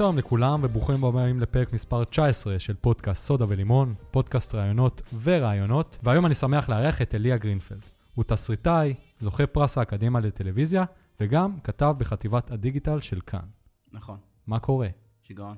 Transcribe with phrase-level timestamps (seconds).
[0.00, 6.26] שלום לכולם וברוכים הבאים לפרק מספר 19 של פודקאסט סודה ולימון, פודקאסט ראיונות ורעיונות, והיום
[6.26, 7.84] אני שמח לארח את אליה גרינפלד.
[8.14, 10.84] הוא תסריטאי, זוכה פרס האקדמיה לטלוויזיה,
[11.20, 13.44] וגם כתב בחטיבת הדיגיטל של כאן.
[13.92, 14.88] נכון, מה קורה?
[15.22, 15.56] שיגעון.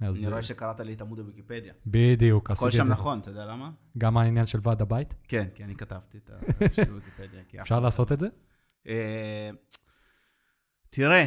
[0.00, 1.72] אז אני רואה שקראת לי את עמוד הוויקיפדיה.
[1.86, 2.92] בדיוק, הכל עשיתי שם את זה.
[2.92, 3.70] נכון, אתה יודע למה?
[3.98, 5.14] גם העניין של ועד הבית?
[5.28, 7.40] כן, כי אני כתבתי את ה- של ויקיפדיה.
[7.48, 8.28] כי אף אפשר לעשות את זה?
[8.88, 9.50] אה,
[10.90, 11.24] תראה,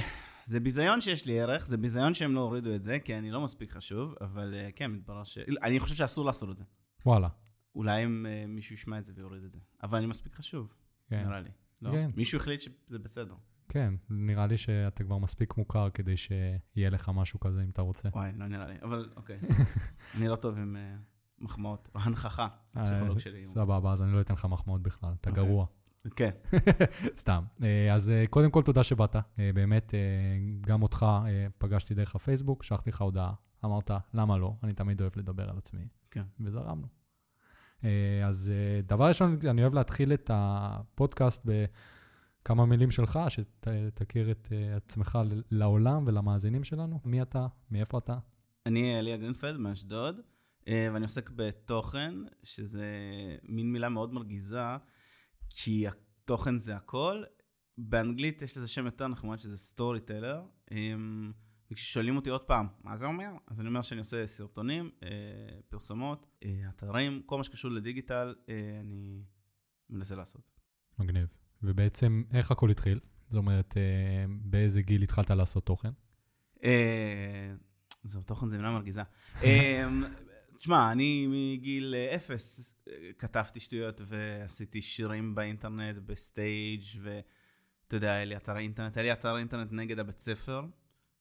[0.52, 3.42] זה ביזיון שיש לי ערך, זה ביזיון שהם לא הורידו את זה, כי אני לא
[3.42, 5.38] מספיק חשוב, אבל אה, כן, מתברר ש...
[5.38, 6.64] אני חושב שאסור לעשות את זה.
[7.06, 7.28] וואלה.
[7.76, 9.60] אולי אם אה, מישהו ישמע את זה ויוריד את זה.
[9.84, 10.74] אבל אני מספיק חשוב,
[11.10, 11.24] כן.
[11.26, 11.50] נראה לי.
[11.82, 11.92] לא?
[11.92, 12.12] כן.
[12.16, 13.36] מישהו החליט שזה בסדר.
[13.70, 18.10] כן, נראה לי שאתה כבר מספיק מוכר כדי שיהיה לך משהו כזה אם אתה רוצה.
[18.14, 18.76] וואי, לא נראה לי.
[18.82, 19.40] אבל אוקיי.
[20.18, 20.96] אני לא טוב עם אה,
[21.40, 21.90] מחמאות.
[21.96, 23.48] הנכחה, הפסיכולוג אה, שלי.
[23.48, 25.44] סבבה, אז אני לא אתן לך מחמאות בכלל, אתה אוקיי.
[25.44, 25.66] גרוע.
[26.16, 26.30] כן.
[27.24, 27.44] סתם.
[27.64, 29.16] אה, אז אה, קודם כל תודה שבאת.
[29.16, 29.94] אה, באמת,
[30.62, 31.06] גם אותך
[31.58, 33.34] פגשתי דרך הפייסבוק, שלחתי לך הודעה,
[33.66, 34.56] אמרת, למה לא?
[34.64, 35.88] אני תמיד אוהב לדבר על עצמי.
[36.12, 36.24] כן.
[36.40, 36.88] וזרמנו.
[38.26, 45.20] אז דבר ראשון, אני אוהב להתחיל את הפודקאסט בכמה מילים שלך, שתכיר את עצמך
[45.52, 47.00] לעולם ולמאזינים שלנו.
[47.06, 47.48] מי אתה?
[47.72, 48.18] מאיפה אתה?
[48.66, 50.20] אני אליה גרינפלד מאשדוד,
[50.68, 52.14] ואני עוסק בתוכן,
[52.44, 52.86] שזה
[53.44, 54.78] מין מילה מאוד מרגיזה,
[55.56, 57.24] כי התוכן זה הכל.
[57.78, 60.42] באנגלית יש לזה שם יותר נחמד, שזה storyteller.
[61.72, 63.30] וכששואלים אותי עוד פעם, מה זה אומר?
[63.48, 65.10] אז אני אומר שאני עושה סרטונים, אה,
[65.70, 69.24] פרסומות, אה, אתרים, כל מה שקשור לדיגיטל, אה, אני
[69.90, 70.42] מנסה לעשות.
[71.00, 71.28] מגניב.
[71.64, 73.00] ובעצם, איך הכל התחיל?
[73.30, 73.78] זאת אומרת,
[74.42, 75.90] באיזה גיל התחלת לעשות תוכן?
[78.04, 79.02] זהו, תוכן זה מילה מרגיזה.
[80.62, 88.26] תשמע, אני מגיל אה, אפס אה, כתבתי שטויות ועשיתי שירים באינטרנט, בסטייג' ואתה יודע, היה
[88.26, 90.62] לי אתר אינטרנט, היה לי אתר אינטרנט נגד הבית ספר,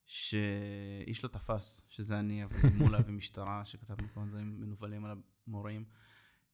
[0.06, 5.84] שאיש לא תפס, שזה אני, אבל מולה ומשטרה, שכתבנו כל מיני דברים מנוולים על המורים.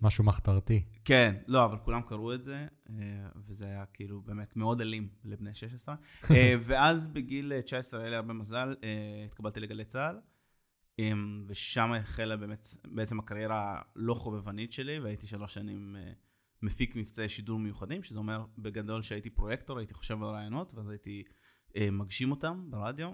[0.00, 0.84] משהו מחתרתי.
[1.04, 2.94] כן, לא, אבל כולם קראו את זה, אה,
[3.47, 5.94] וזה היה כאילו באמת מאוד אלים לבני 16.
[6.30, 8.74] אה, ואז בגיל אה, 19 היה לי הרבה מזל,
[9.26, 10.20] התקבלתי לגלי צה"ל,
[11.48, 16.12] ושם החלה באמת, בעצם הקריירה הלא חובבנית שלי, והייתי שלוש שנים אה,
[16.62, 21.24] מפיק מבצעי שידור מיוחדים, שזה אומר בגדול שהייתי פרויקטור, הייתי חושב על רעיונות, ואז הייתי
[21.76, 23.12] אה, מגשים אותם ברדיו.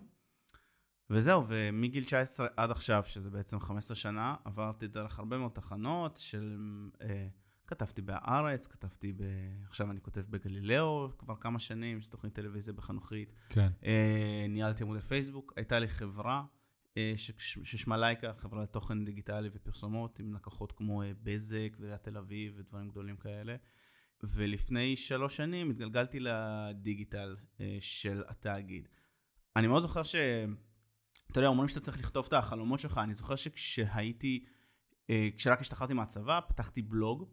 [1.10, 6.58] וזהו, ומגיל 19 עד עכשיו, שזה בעצם 15 שנה, עברתי דרך הרבה מאוד תחנות של...
[7.02, 7.28] אה,
[7.66, 9.22] כתבתי בהארץ, כתבתי ב...
[9.66, 13.34] עכשיו אני כותב בגלילאו כבר כמה שנים, שזו תוכנית טלוויזיה בחנוכית.
[13.48, 13.68] כן.
[13.84, 16.44] אה, ניהלתי עמודי פייסבוק, הייתה לי חברה
[16.96, 17.12] אה.
[17.38, 22.88] ששמה לייקה, חברה לתוכן דיגיטלי ופרסומות, עם לקוחות כמו אה, בזק ועיריית תל אביב ודברים
[22.88, 23.56] גדולים כאלה.
[24.22, 28.88] ולפני שלוש שנים התגלגלתי לדיגיטל אה, של התאגיד.
[29.56, 30.14] אני מאוד זוכר ש...
[31.30, 32.98] אתה יודע, אומרים שאתה צריך לכתוב את החלומות שלך.
[32.98, 34.44] אני זוכר שכשהייתי,
[35.36, 37.28] כשרק השתחררתי מהצבא, פתחתי בלוג,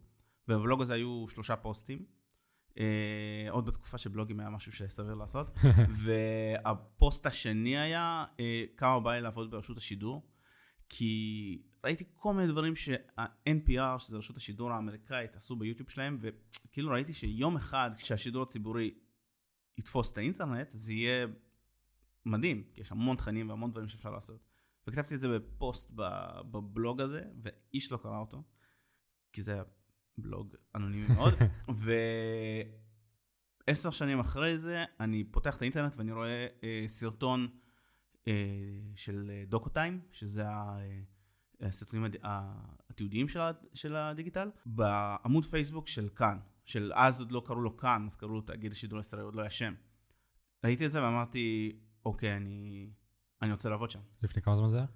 [0.48, 2.06] ובבלוג הזה היו שלושה פוסטים.
[2.78, 5.50] אה, עוד בתקופה שבלוגים היה משהו שסביר לעשות.
[6.04, 10.26] והפוסט השני היה אה, כמה בא לי לעבוד ברשות השידור,
[10.88, 17.12] כי ראיתי כל מיני דברים שה-NPR, שזה רשות השידור האמריקאית, עשו ביוטיוב שלהם, וכאילו ראיתי
[17.12, 18.94] שיום אחד כשהשידור הציבורי
[19.78, 21.26] יתפוס את האינטרנט, זה יהיה
[22.26, 24.46] מדהים, כי יש המון תכנים והמון דברים שאפשר לעשות.
[24.86, 25.90] וכתבתי את זה בפוסט
[26.50, 28.42] בבלוג הזה, ואיש לא קרא אותו,
[29.32, 29.62] כי זה היה
[30.22, 31.34] בלוג אנונימי מאוד.
[33.68, 37.48] ועשר שנים אחרי זה, אני פותח את האינטרנט ואני רואה אה, סרטון
[38.28, 38.32] אה,
[38.96, 40.78] של אה, דוקו-טיים, שזה ה-
[41.62, 42.16] אה, הסרטונים הד...
[42.90, 47.76] התיעודיים של, ה- של הדיגיטל, בעמוד פייסבוק של כאן, של אז עוד לא קראו לו
[47.76, 49.74] כאן, אז קראו לו תאגיד השידור הישראלי, עוד לא היה שם.
[50.64, 51.72] ראיתי את זה ואמרתי,
[52.04, 52.90] אוקיי, אני,
[53.42, 54.00] אני רוצה לעבוד שם.
[54.22, 54.86] לפני כמה זמן זה היה?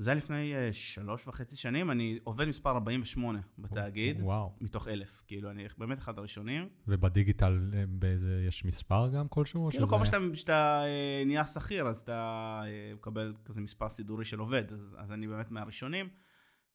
[0.00, 4.52] זה היה לפני uh, שלוש וחצי שנים, אני עובד מספר 48 בתאגיד, וואו.
[4.60, 5.22] מתוך אלף.
[5.26, 6.68] כאילו, אני באמת אחד הראשונים.
[6.88, 9.68] ובדיגיטל אה, באיזה, יש מספר גם כלשהו?
[9.70, 12.62] כאילו, שזה- כל פעם שאתה, שאתה uh, נהיה שכיר, אז אתה
[12.94, 16.08] מקבל כזה מספר סידורי של עובד, אז, אז אני באמת מהראשונים.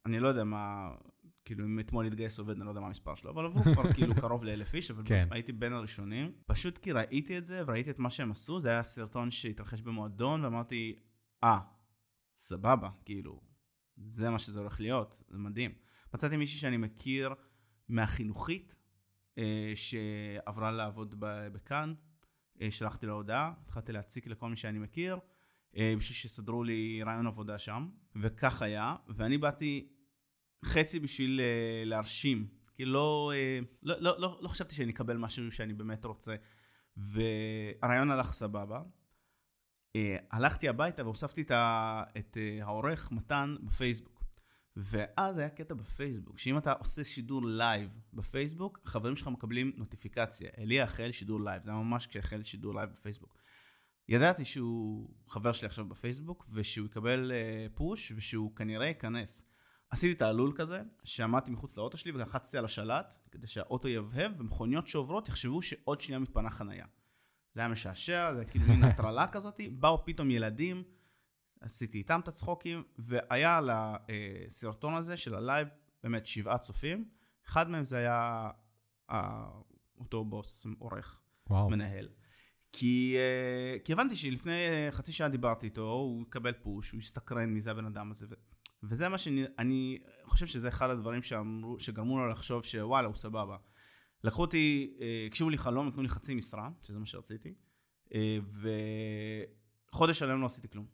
[0.05, 0.89] אני לא יודע מה,
[1.45, 4.15] כאילו, אם אתמול התגייס עובד, אני לא יודע מה המספר שלו, אבל עברו כבר כאילו
[4.15, 5.27] קרוב לאלף איש, אבל כן.
[5.31, 6.31] הייתי בין הראשונים.
[6.45, 10.43] פשוט כי ראיתי את זה, וראיתי את מה שהם עשו, זה היה סרטון שהתרחש במועדון,
[10.43, 10.95] ואמרתי,
[11.43, 11.59] אה,
[12.35, 13.41] סבבה, כאילו,
[13.97, 15.71] זה מה שזה הולך להיות, זה מדהים.
[16.13, 17.33] מצאתי מישהי שאני מכיר
[17.89, 18.75] מהחינוכית,
[19.37, 21.15] אה, שעברה לעבוד
[21.53, 21.93] בכאן,
[22.61, 25.19] אה, שלחתי לה הודעה, התחלתי להציק לכל מי שאני מכיר,
[25.77, 29.89] אה, בשביל שיסדרו לי רעיון עבודה שם, וכך היה, ואני באתי
[30.65, 35.51] חצי בשביל אה, להרשים, כי לא, אה, לא, לא, לא, לא חשבתי שאני אקבל משהו
[35.51, 36.35] שאני באמת רוצה,
[36.97, 38.81] והרעיון הלך סבבה.
[39.95, 44.15] אה, הלכתי הביתה והוספתי את, ה, את אה, העורך מתן בפייסבוק.
[44.77, 50.49] ואז היה קטע בפייסבוק, שאם אתה עושה שידור לייב בפייסבוק, החברים שלך מקבלים נוטיפיקציה.
[50.57, 53.37] אליה החל שידור לייב, זה היה ממש כשהחל שידור לייב בפייסבוק.
[54.09, 59.45] ידעתי שהוא חבר שלי עכשיו בפייסבוק, ושהוא יקבל אה, פוש, ושהוא כנראה ייכנס.
[59.89, 64.87] עשיתי את התעלול כזה, שעמדתי מחוץ לאוטו שלי ולחצתי על השלט, כדי שהאוטו יבהב, ומכוניות
[64.87, 66.85] שעוברות יחשבו שעוד שנייה מתפנה חנייה.
[67.55, 70.83] זה היה משעשע, זה כאילו מין הטרלה כזאת, באו פתאום ילדים,
[71.61, 75.67] עשיתי איתם את הצחוקים, והיה לסרטון הזה של הלייב
[76.03, 77.09] באמת שבעה צופים,
[77.47, 78.49] אחד מהם זה היה
[79.97, 81.69] אותו בוס, עורך, וואו.
[81.69, 82.07] מנהל.
[82.71, 87.49] כי, אה, כי הבנתי שלפני אה, חצי שעה דיברתי איתו, הוא יקבל פוש, הוא יסתקרן
[87.49, 88.27] מי זה הבן אדם הזה.
[88.83, 93.57] וזה מה שאני אני חושב שזה אחד הדברים שאמרו, שגרמו לו לחשוב שוואלה, הוא סבבה.
[94.23, 97.53] לקחו אותי, אה, הקשיבו לי חלום, נתנו לי חצי משרה, שזה מה שרציתי,
[99.91, 100.85] וחודש שלם לא עשיתי כלום.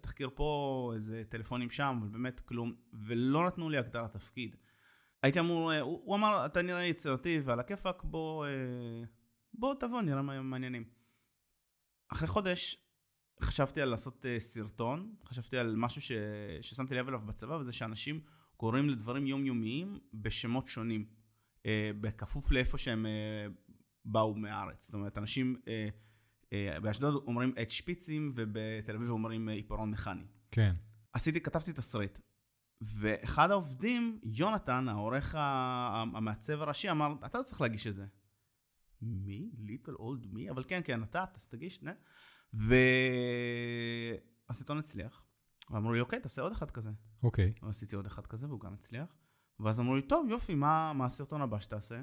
[0.00, 4.56] תחקיר פה, איזה טלפונים שם, אבל באמת כלום, ולא נתנו לי הגדרת תפקיד.
[5.22, 8.46] הייתי אמור, הוא, הוא אמר, אתה נראה יצירתי ועל הכיפאק, בוא...
[9.54, 10.84] בוא תבוא, נראה מה מעניינים.
[12.08, 12.76] אחרי חודש
[13.42, 16.12] חשבתי על לעשות סרטון, חשבתי על משהו ש...
[16.60, 18.20] ששמתי לב אליו בצבא, וזה שאנשים
[18.56, 21.06] קוראים לדברים יומיומיים בשמות שונים,
[22.00, 23.08] בכפוף לאיפה שהם uh,
[24.04, 24.84] באו מהארץ.
[24.84, 25.66] זאת אומרת, אנשים uh,
[26.44, 30.24] uh, באשדוד אומרים את שפיצים, ובתל אביב אומרים uh, עיפרון מכני.
[30.50, 30.74] כן.
[31.12, 32.18] עשיתי, כתבתי תסריט.
[32.80, 38.06] ואחד העובדים, יונתן, העורך המעצב הראשי, אמר, אתה צריך להגיש את זה.
[39.02, 39.50] מי?
[39.58, 40.50] ליטל אולד מי?
[40.50, 41.92] אבל כן, כן, אתה, אז תגיש, נה.
[44.48, 45.24] והסרטון הצליח.
[45.70, 46.90] ואמרו לי, אוקיי, תעשה עוד אחד כזה.
[47.22, 47.52] אוקיי.
[47.62, 49.16] ועשיתי עוד אחד כזה, והוא גם הצליח.
[49.62, 52.00] ואז אמרו לי, טוב, יופי, מה, מה הסרטון הבא שתעשה?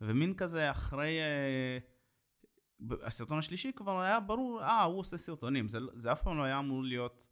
[0.00, 1.18] ומין כזה, אחרי...
[1.20, 1.78] אה,
[3.02, 5.68] הסרטון השלישי כבר היה ברור, אה, הוא עושה סרטונים.
[5.68, 7.24] זה, זה אף פעם לא היה אמור להיות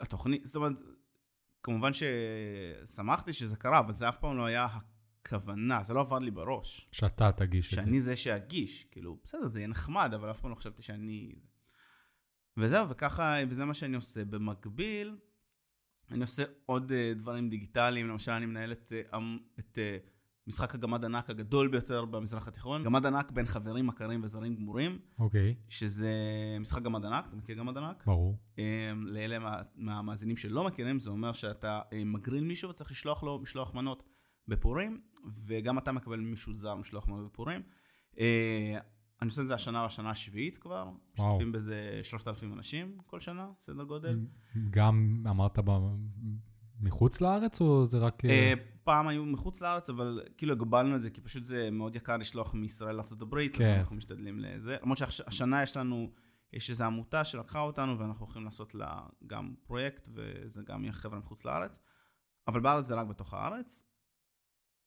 [0.00, 0.72] התוכנית, זאת אומרת,
[1.62, 4.68] כמובן ששמחתי שזה קרה, אבל זה אף פעם לא היה
[5.28, 6.88] כוונה, זה לא עבד לי בראש.
[6.92, 7.76] שאתה תגיש את זה.
[7.76, 11.32] שאני זה שאגיש, כאילו, בסדר, זה יהיה נחמד, אבל אף פעם לא חשבתי שאני...
[12.56, 14.24] וזהו, וככה, וזה מה שאני עושה.
[14.24, 15.16] במקביל,
[16.10, 19.16] אני עושה עוד uh, דברים דיגיטליים, למשל אני מנהל את, uh,
[19.58, 20.08] את uh,
[20.46, 24.98] משחק הגמד ענק הגדול ביותר במזרח התיכון, גמד ענק בין חברים, מכרים וזרים גמורים.
[25.18, 25.54] אוקיי.
[25.58, 25.64] Okay.
[25.68, 26.10] שזה
[26.60, 28.04] משחק גמד ענק, אתה מכיר גמד ענק?
[28.06, 28.38] ברור.
[28.96, 34.02] לאלה מה, מהמאזינים שלא מכירים, זה אומר שאתה מגריל מישהו וצריך לשלוח לו משלוח מנות
[34.48, 35.00] בפורים,
[35.46, 37.62] וגם אתה מקבל מישהו זר משלוח מנות בפורים.
[39.22, 43.84] אני עושה את זה השנה השנה השביעית כבר, משתתפים בזה 3,000 אנשים כל שנה, סדר
[43.84, 44.18] גודל.
[44.70, 45.70] גם אמרת ב...
[46.80, 48.24] מחוץ לארץ או זה רק...
[48.24, 48.28] Uh,
[48.84, 52.54] פעם היו מחוץ לארץ, אבל כאילו הגבלנו את זה, כי פשוט זה מאוד יקר לשלוח
[52.54, 53.78] מישראל לארה"ב, כן.
[53.78, 54.76] אנחנו משתדלים לזה.
[54.82, 56.10] למרות שהשנה יש לנו,
[56.52, 61.18] יש איזו עמותה שלקחה אותנו, ואנחנו הולכים לעשות לה גם פרויקט, וזה גם יהיה חבר'ה
[61.18, 61.78] מחוץ לארץ.
[62.48, 63.82] אבל בארץ זה רק בתוך הארץ.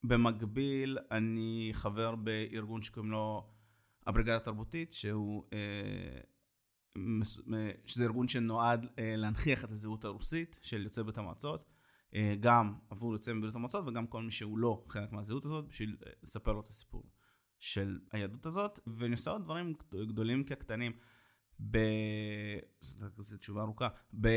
[0.03, 3.49] במקביל, אני חבר בארגון שקוראים לו
[4.09, 6.19] הבריגדה התרבותית, שהוא, אה,
[7.85, 11.69] שזה ארגון שנועד אה, להנכיח את הזהות הרוסית של יוצאי ברית המועצות,
[12.15, 15.97] אה, גם עבור יוצאי ברית המועצות וגם כל מי שהוא לא חלק מהזהות הזאת, בשביל
[16.23, 17.03] לספר לו את הסיפור
[17.59, 20.91] של היהדות הזאת, ואני עושה עוד דברים גדולים כקטנים.
[21.71, 21.77] ב...
[23.17, 23.87] זו תשובה ארוכה.
[24.21, 24.27] ב...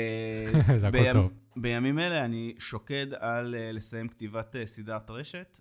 [0.81, 1.33] זה הכל טוב.
[1.57, 5.61] בימים אלה אני שוקד על לסיים כתיבת סדרת רשת,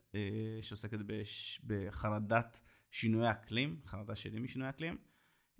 [0.61, 1.61] שעוסקת בש...
[1.67, 4.97] בחרדת שינוי אקלים, חרדה שלי משינוי אקלים,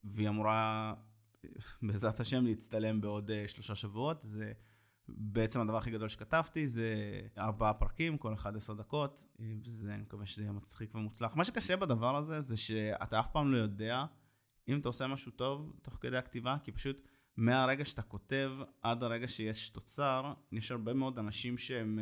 [0.04, 0.94] והיא אמורה
[1.82, 4.22] בעזרת השם להצטלם בעוד שלושה שבועות.
[4.22, 4.54] זה
[5.08, 6.96] בעצם הדבר הכי גדול שכתבתי, זה
[7.38, 9.24] ארבעה פרקים, כל אחד עשר דקות,
[9.66, 11.36] וזה, אני מקווה שזה יהיה מצחיק ומוצלח.
[11.36, 14.06] מה שקשה בדבר הזה, זה שאתה אף פעם לא יודע
[14.68, 17.02] אם אתה עושה משהו טוב תוך כדי הכתיבה, כי פשוט
[17.38, 22.00] מהרגע שאתה כותב עד הרגע שיש תוצר, יש הרבה מאוד אנשים שהם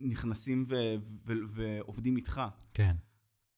[0.00, 0.94] נכנסים ו-
[1.26, 2.42] ו- ועובדים איתך.
[2.74, 2.96] כן.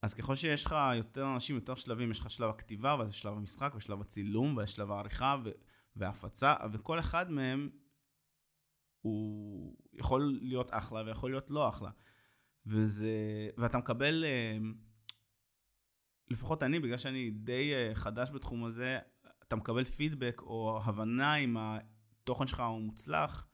[0.02, 3.72] אז ככל שיש לך יותר אנשים, יותר שלבים, יש לך שלב הכתיבה, ואז שלב המשחק,
[3.76, 5.50] ושלב הצילום, ויש שלב העריכה ו-
[5.96, 7.70] וההפצה, וכל אחד מהם
[9.00, 11.90] הוא יכול להיות אחלה ויכול להיות לא אחלה.
[12.66, 13.10] וזה,
[13.58, 14.24] ואתה מקבל,
[16.30, 18.98] לפחות אני, בגלל שאני די חדש בתחום הזה,
[19.42, 23.46] אתה מקבל פידבק או הבנה אם התוכן שלך הוא מוצלח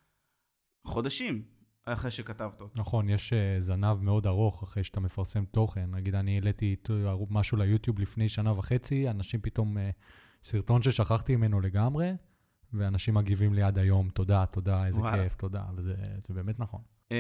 [0.87, 1.54] חודשים.
[1.87, 2.81] אחרי שכתבת אותו.
[2.81, 5.91] נכון, יש uh, זנב מאוד ארוך אחרי שאתה מפרסם תוכן.
[5.91, 6.77] נגיד, אני העליתי
[7.31, 9.81] משהו ליוטיוב לפני שנה וחצי, אנשים פתאום, uh,
[10.45, 12.13] סרטון ששכחתי ממנו לגמרי,
[12.73, 15.23] ואנשים מגיבים לי עד היום, תודה, תודה, איזה וואלה.
[15.23, 15.95] כיף, תודה, וזה
[16.29, 16.81] באמת נכון.
[17.09, 17.15] Um,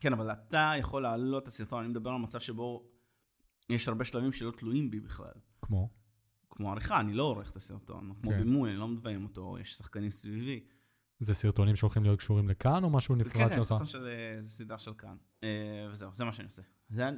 [0.00, 2.84] כן, אבל אתה יכול להעלות את הסרטון, אני מדבר על מצב שבו
[3.68, 5.32] יש הרבה שלבים שלא תלויים בי בכלל.
[5.62, 5.88] כמו?
[6.50, 8.44] כמו עריכה, אני לא עורך את הסרטון, כמו כן.
[8.44, 10.64] בימוי, אני לא מביים אותו, יש שחקנים סביבי.
[11.20, 13.64] זה סרטונים שהולכים להיות קשורים לכאן, או משהו נפרד כן, כן, שלך?
[13.64, 15.16] סרטון של, אה, סדרה של כאן.
[15.42, 16.62] אה, וזהו, זה מה שאני עושה.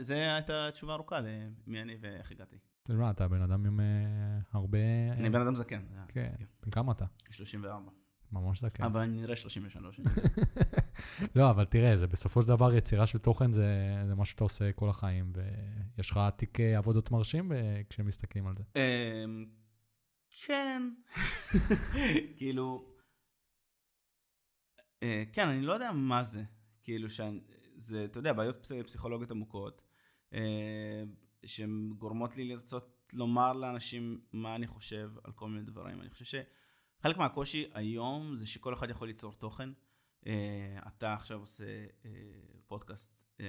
[0.01, 2.57] זה הייתה תשובה ארוכה למי אני ואיך הגעתי.
[2.83, 3.87] תשמע, אתה בן אדם עם אה,
[4.53, 4.79] הרבה...
[5.13, 6.45] אני בן אדם זקן, כן, כן.
[6.63, 7.05] בן כמה אתה?
[7.31, 7.91] 34.
[8.33, 8.85] ממש זקן.
[8.85, 10.01] אבל אני נראה 33.
[11.37, 13.67] לא, אבל תראה, זה בסופו של דבר יצירה של תוכן זה,
[14.07, 15.33] זה מה שאתה עושה כל החיים,
[15.97, 17.53] ויש לך תיק עבודות מרשים
[17.89, 18.65] כשמסתכלים על זה.
[18.77, 19.47] אמ,
[20.47, 20.83] כן,
[22.37, 22.92] כאילו,
[25.33, 26.43] כן, אני לא יודע מה זה,
[26.83, 27.09] כאילו,
[27.77, 29.83] זה, אתה יודע, בעיות פס- פסיכולוגיות עמוקות,
[30.35, 31.03] אה,
[31.47, 36.01] שהן גורמות לי לרצות לומר לאנשים מה אני חושב על כל מיני דברים.
[36.01, 36.25] אני חושב
[37.01, 39.71] שחלק מהקושי היום זה שכל אחד יכול ליצור תוכן.
[40.27, 41.65] אה, אתה עכשיו עושה
[42.05, 42.11] אה,
[42.67, 43.47] פודקאסט אה,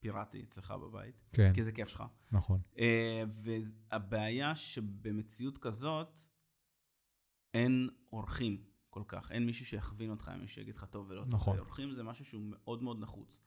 [0.00, 2.04] פיראטי אצלך בבית, כן, כי זה כיף שלך.
[2.32, 2.60] נכון.
[2.78, 6.20] אה, והבעיה שבמציאות כזאת
[7.54, 11.34] אין אורחים כל כך, אין מישהו שיכווין אותך, אין מישהו שיגיד לך טוב ולא טוב.
[11.34, 11.58] נכון.
[11.58, 13.40] אורחים זה משהו שהוא מאוד מאוד נחוץ.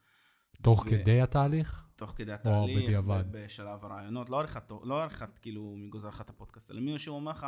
[0.61, 1.87] תוך ו- כדי התהליך?
[1.95, 3.23] תוך כדי התהליך, בדיעבד.
[3.31, 7.15] ב- בשלב הרעיונות, לא עריכת, לא עריכת כאילו מי גוזר לך את הפודקאסט, אלא מישהו
[7.15, 7.47] אומר לך,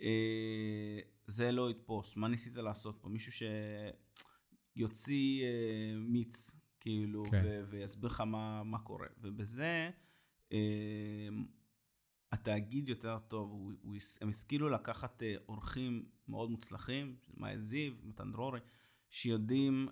[0.00, 3.08] אה, זה לא יתפוס, מה ניסית לעשות פה?
[3.08, 3.32] מישהו
[4.76, 5.48] שיוציא אה,
[5.96, 6.50] מיץ,
[6.80, 7.42] כאילו, כן.
[7.44, 9.06] ו- ויסביר לך מה, מה קורה.
[9.20, 9.90] ובזה
[10.52, 10.58] אה,
[12.32, 18.32] התאגיד יותר טוב, הוא, הוא, הם השכילו לקחת אה, אורחים מאוד מוצלחים, מאי זיו, מתן
[18.32, 18.60] דרורי,
[19.10, 19.88] שיודעים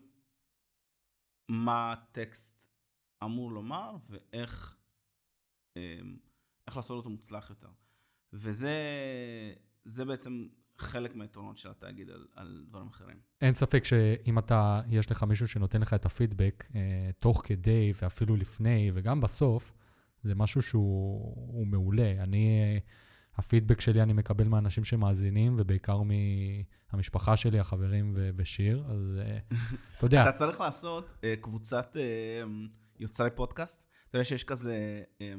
[1.48, 2.66] מה הטקסט
[3.24, 4.76] אמור לומר ואיך
[5.76, 6.16] אמ,
[6.66, 7.68] איך לעשות אותו מוצלח יותר.
[8.32, 8.74] וזה
[9.84, 10.46] זה בעצם
[10.78, 13.16] חלק מהיתרונות של התאגיד על, על דברים אחרים.
[13.40, 18.36] אין ספק שאם אתה, יש לך מישהו שנותן לך את הפידבק, אה, תוך כדי ואפילו
[18.36, 19.74] לפני וגם בסוף,
[20.22, 22.14] זה משהו שהוא הוא מעולה.
[22.22, 22.80] אני,
[23.36, 26.00] הפידבק שלי אני מקבל מאנשים שמאזינים, ובעיקר
[26.92, 29.38] מהמשפחה שלי, החברים ו- ושיר, אז אה,
[29.96, 32.42] אתה יודע, אתה צריך לעשות אה, קבוצת אה,
[32.98, 33.84] יוצרי פודקאסט.
[34.08, 35.34] אתה יודע שיש כזה אה,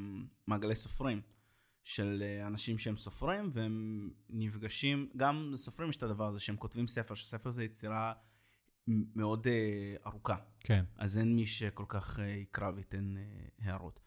[0.48, 1.22] מעגלי סופרים
[1.84, 6.88] של אה, אנשים שהם סופרים והם נפגשים, גם לסופרים יש את הדבר הזה שהם כותבים
[6.88, 8.14] ספר, שספר זה יצירה
[9.16, 10.36] מאוד אה, ארוכה.
[10.60, 13.24] כן, אז אין מי שכל כך אה, יקרא וייתן אה,
[13.60, 14.00] הערות.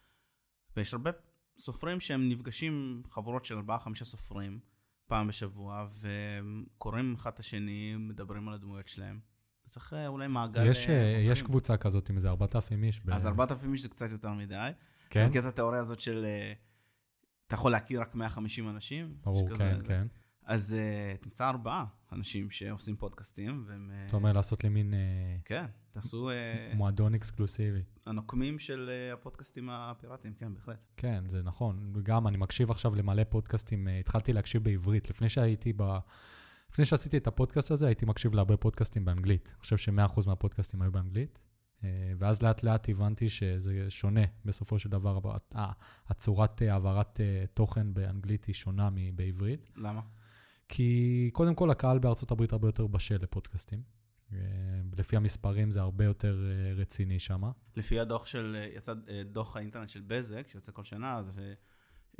[0.76, 1.10] ויש הרבה
[1.58, 4.58] סופרים שהם נפגשים, חבורות של ארבעה, חמישה סופרים,
[5.06, 9.20] פעם בשבוע, וקוראים אחד את השני, מדברים על הדמויות שלהם.
[9.66, 10.66] צריך אולי מעגל...
[10.70, 11.42] יש, אה, אה, יש.
[11.42, 13.00] קבוצה כזאת עם איזה 4,000 איש.
[13.04, 14.70] ב- אז 4,000 איש זה קצת יותר מדי.
[15.10, 16.24] כן, מכיר את התיאוריה הזאת של...
[16.24, 16.52] אה,
[17.46, 19.16] אתה יכול להכיר רק 150 אנשים.
[19.20, 20.06] ברור, יש כזה- כן, כן.
[20.44, 20.76] אז
[21.20, 23.90] תמצא ארבעה אנשים שעושים פודקאסטים, והם...
[23.94, 24.98] אה, אתה אומר לעשות לי מין אה,
[25.44, 27.82] כן, תעשו אה, מועדון אקסקלוסיבי.
[28.06, 30.78] הנוקמים של הפודקאסטים הפיראטיים, כן, בהחלט.
[30.96, 31.92] כן, זה נכון.
[31.94, 35.10] וגם אני מקשיב עכשיו למלא פודקאסטים, התחלתי להקשיב בעברית.
[35.10, 35.82] לפני שהייתי ב...
[36.70, 39.48] לפני שעשיתי את הפודקאסט הזה, הייתי מקשיב להרבה פודקאסטים באנגלית.
[39.48, 41.38] אני חושב ש-100% מהפודקאסטים היו באנגלית.
[42.18, 45.18] ואז לאט לאט הבנתי שזה שונה בסופו של דבר.
[46.08, 47.20] הצורת העברת
[47.54, 49.70] תוכן באנגלית היא שונה מבעברית.
[49.76, 50.00] למה?
[50.68, 53.82] כי קודם כל הקהל בארצות הברית הרבה יותר בשל לפודקאסטים.
[54.32, 54.38] אה,
[54.96, 57.42] לפי המספרים זה הרבה יותר אה, רציני שם.
[57.76, 58.94] לפי הדוח של, אה, יצא
[59.24, 61.54] דוח האינטרנט של בזק, שיוצא כל שנה, אז אה,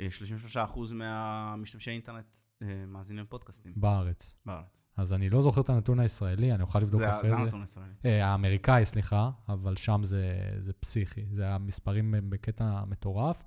[0.09, 4.33] 33% מהמשתמשי אינטרנט אה, מאזינים לפודקאסטים בארץ.
[4.45, 4.83] בארץ.
[4.97, 7.41] אז אני לא זוכר את הנתון הישראלי, אני אוכל לבדוק זה אחרי זה זה.
[7.41, 7.93] הנתון הישראלי.
[8.05, 11.25] אה, האמריקאי, סליחה, אבל שם זה, זה פסיכי.
[11.31, 13.43] זה המספרים בקטע מטורף.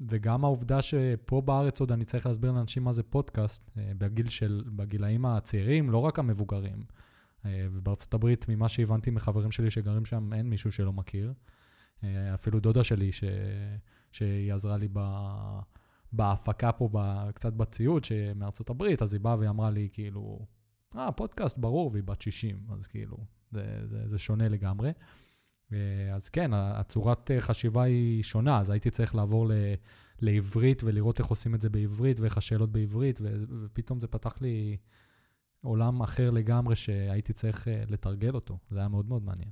[0.00, 4.64] וגם העובדה שפה בארץ עוד אני צריך להסביר לאנשים מה זה פודקאסט, אה, בגיל של,
[4.76, 6.82] בגילאים הצעירים, לא רק המבוגרים.
[7.44, 11.32] אה, ובארצות הברית, ממה שהבנתי מחברים שלי שגרים שם, אין מישהו שלא מכיר.
[12.04, 13.24] אה, אפילו דודה שלי, ש...
[14.12, 15.00] שהיא עזרה לי ב...
[16.12, 17.30] בהפקה פה, ב...
[17.30, 20.46] קצת בציוד, שמארצות הברית, אז היא באה והיא אמרה לי, כאילו,
[20.96, 23.16] אה, פודקאסט, ברור, והיא בת 60, אז כאילו,
[23.50, 24.90] זה, זה, זה שונה לגמרי.
[26.14, 29.52] אז כן, הצורת אה, חשיבה היא שונה, אז הייתי צריך לעבור ל,
[30.20, 34.76] לעברית ולראות איך עושים את זה בעברית ואיך השאלות בעברית, ו, ופתאום זה פתח לי
[35.60, 38.58] עולם אחר לגמרי שהייתי צריך אה, לתרגל אותו.
[38.70, 39.50] זה היה מאוד מאוד מעניין.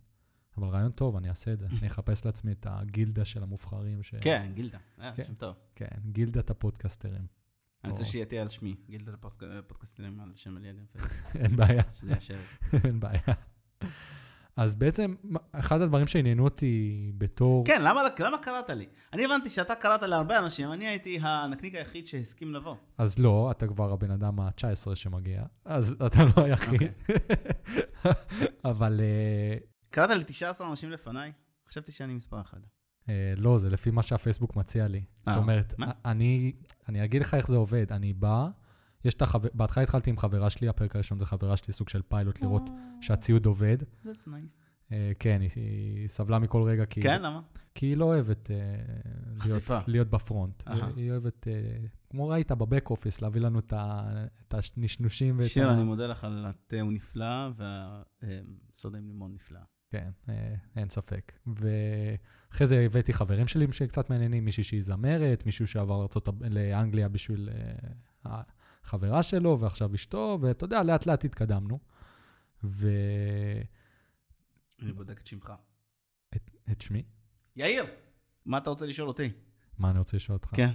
[0.59, 1.67] אבל רעיון טוב, אני אעשה את זה.
[1.81, 4.03] אני אחפש לעצמי את הגילדה של המובחרים.
[4.03, 4.15] ש...
[4.21, 4.79] כן, גילדה.
[5.01, 5.25] אה, כן.
[5.25, 5.55] שם טוב.
[5.75, 7.27] כן, גילדת הפודקאסטרים.
[7.85, 8.05] אני רוצה.
[8.05, 8.75] שיהיה תהיה על שמי.
[8.89, 11.03] גילדת הפודקאסטים על שם אליה גרינפלד.
[11.43, 11.83] אין בעיה.
[11.95, 12.39] שזה יאשר.
[12.85, 13.23] אין בעיה.
[14.57, 15.15] אז בעצם,
[15.53, 17.65] אחד הדברים שעניינו אותי בתור...
[17.67, 18.87] כן, למה למה קראת לי?
[19.13, 22.75] אני הבנתי שאתה קראת להרבה אנשים, אני הייתי הנקניק היחיד שהסכים לבוא.
[22.99, 26.83] אז לא, אתה כבר הבן אדם ה-19 שמגיע, אז אתה לא היחיד.
[28.71, 29.57] אבל אה,
[29.91, 31.33] קראת לי 19 אנשים לפניי,
[31.69, 32.61] חשבתי שאני מספר אחד.
[33.09, 35.05] אה, לא, זה לפי מה שהפייסבוק מציע לי.
[35.15, 35.75] זאת אה, אומרת?
[36.05, 36.53] אני,
[36.89, 37.93] אני אגיד לך איך זה עובד.
[37.93, 38.49] אני בא,
[39.07, 39.49] יש את החבר...
[39.55, 42.63] בהתחלה התחלתי עם חברה שלי, הפרק הראשון זה חברה שלי, סוג של פיילוט, לראות
[43.01, 43.77] שהציוד עובד.
[43.83, 44.61] That's nice.
[44.93, 47.41] אה, כן, היא, היא סבלה מכל רגע, כי, כן, למה?
[47.75, 48.57] כי היא לא אוהבת אה,
[49.39, 49.75] חשיפה.
[49.75, 50.63] להיות, להיות בפרונט.
[50.69, 50.91] אהה.
[50.97, 51.53] היא אוהבת, אה,
[52.11, 55.75] כמו ראית בבק אופיס, להביא לנו את ה- את הנשנושים ואת שיר, ה...
[55.75, 57.49] אני מודה לך על התה הוא נפלא,
[58.23, 59.61] והסודה עם לימון נפלא.
[59.91, 61.33] כן, אה, אין ספק.
[61.47, 66.07] ואחרי זה הבאתי חברים שלי שקצת מעניינים, מישהי שהיא זמרת, מישהו שעבר
[66.51, 67.49] לאנגליה בשביל
[68.27, 68.41] אה,
[68.87, 71.79] החברה שלו, ועכשיו אשתו, ואתה יודע, לאט לאט התקדמנו.
[72.63, 73.67] ואת
[74.83, 75.53] אני בודק את שמך.
[76.71, 77.03] את שמי?
[77.57, 77.85] יאיר,
[78.47, 79.31] מה אתה רוצה לשאול אותי?
[79.79, 80.51] מה אני רוצה לשאול אותך?
[80.53, 80.71] כן.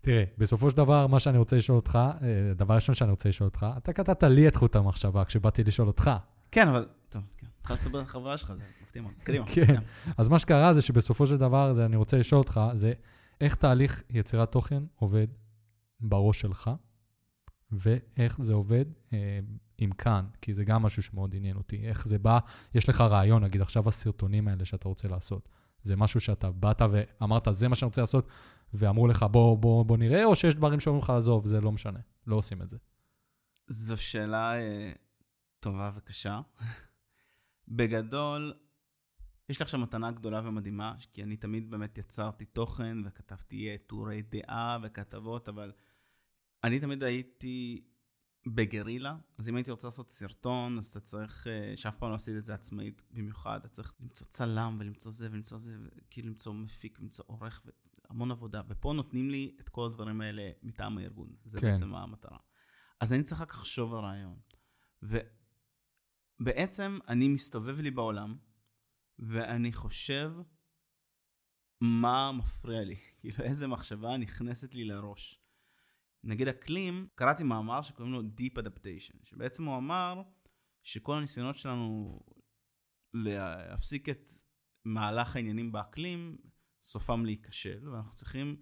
[0.00, 3.48] תראה, בסופו של דבר, מה שאני רוצה לשאול אותך, אה, הדבר הראשון שאני רוצה לשאול
[3.48, 6.10] אותך, אתה קטעת לי את חוט המחשבה כשבאתי לשאול אותך.
[6.50, 6.88] כן, אבל...
[7.08, 7.46] טוב, כן.
[7.62, 9.14] אתה לספר על החברה שלך, זה מפתיע מאוד.
[9.22, 9.46] קדימה.
[9.46, 9.82] כן.
[10.18, 12.92] אז מה שקרה זה שבסופו של דבר, זה אני רוצה לשאול אותך, זה
[13.40, 15.26] איך תהליך יצירת תוכן עובד
[16.00, 16.70] בראש שלך,
[17.72, 19.40] ואיך זה עובד אה,
[19.78, 21.86] עם כאן, כי זה גם משהו שמאוד עניין אותי.
[21.86, 22.38] איך זה בא,
[22.74, 25.48] יש לך רעיון, נגיד עכשיו הסרטונים האלה שאתה רוצה לעשות.
[25.82, 28.28] זה משהו שאתה באת ואמרת, זה מה שאני רוצה לעשות,
[28.74, 31.98] ואמרו לך, בוא, בוא, בוא נראה, או שיש דברים שאומרים לך, עזוב, זה לא משנה,
[32.26, 32.78] לא עושים את זה.
[33.66, 34.92] זו שאלה אה,
[35.60, 36.40] טובה וקשה.
[37.68, 38.54] בגדול,
[39.48, 44.78] יש לי עכשיו מתנה גדולה ומדהימה, כי אני תמיד באמת יצרתי תוכן וכתבתי טורי דעה
[44.82, 45.72] וכתבות, אבל
[46.64, 47.84] אני תמיד הייתי
[48.46, 52.38] בגרילה, אז אם הייתי רוצה לעשות סרטון, אז אתה צריך, אה, שאף פעם לא עשיתי
[52.38, 55.76] את זה עצמאית במיוחד, אתה צריך למצוא צלם ולמצוא זה ולמצוא זה,
[56.10, 57.62] כאילו למצוא מפיק, למצוא עורך,
[58.08, 58.62] המון עבודה.
[58.68, 61.36] ופה נותנים לי את כל הדברים האלה מטעם הארגון.
[61.44, 61.70] זה כן.
[61.70, 62.38] בעצם המטרה.
[63.00, 64.38] אז אני צריך רק לחשוב על רעיון.
[66.40, 68.38] ובעצם אני מסתובב לי בעולם,
[69.18, 70.32] ואני חושב
[71.80, 75.39] מה מפריע לי, כאילו איזה מחשבה נכנסת לי לראש.
[76.24, 80.22] נגיד אקלים, קראתי מאמר שקוראים לו Deep Adaptation, שבעצם הוא אמר
[80.82, 82.20] שכל הניסיונות שלנו
[83.14, 84.32] להפסיק את
[84.84, 86.38] מהלך העניינים באקלים,
[86.82, 88.56] סופם להיכשל, ואנחנו צריכים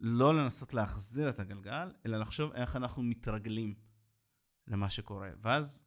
[0.00, 3.74] לא לנסות להחזיר את הגלגל, אלא לחשוב איך אנחנו מתרגלים
[4.66, 5.30] למה שקורה.
[5.42, 5.84] ואז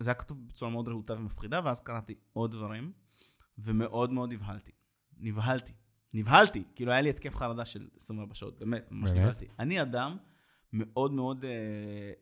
[0.00, 2.92] זה היה כתוב בצורה מאוד רהוטה ומפחידה, ואז קראתי עוד דברים,
[3.58, 4.72] ומאוד מאוד נבהלתי.
[5.16, 5.72] נבהלתי.
[6.14, 9.22] נבהלתי, כאילו היה לי התקף חרדה של 24 שעות, באמת, ממש באמת?
[9.22, 9.46] נבהלתי.
[9.58, 10.16] אני אדם
[10.72, 11.50] מאוד מאוד אה,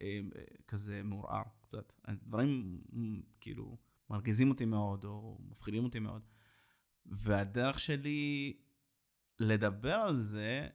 [0.00, 1.92] אה, אה, כזה מעורער קצת.
[2.08, 2.80] דברים
[3.40, 3.76] כאילו
[4.10, 6.22] מרגיזים אותי מאוד, או מפחידים אותי מאוד.
[7.06, 8.52] והדרך שלי
[9.40, 10.68] לדבר על זה,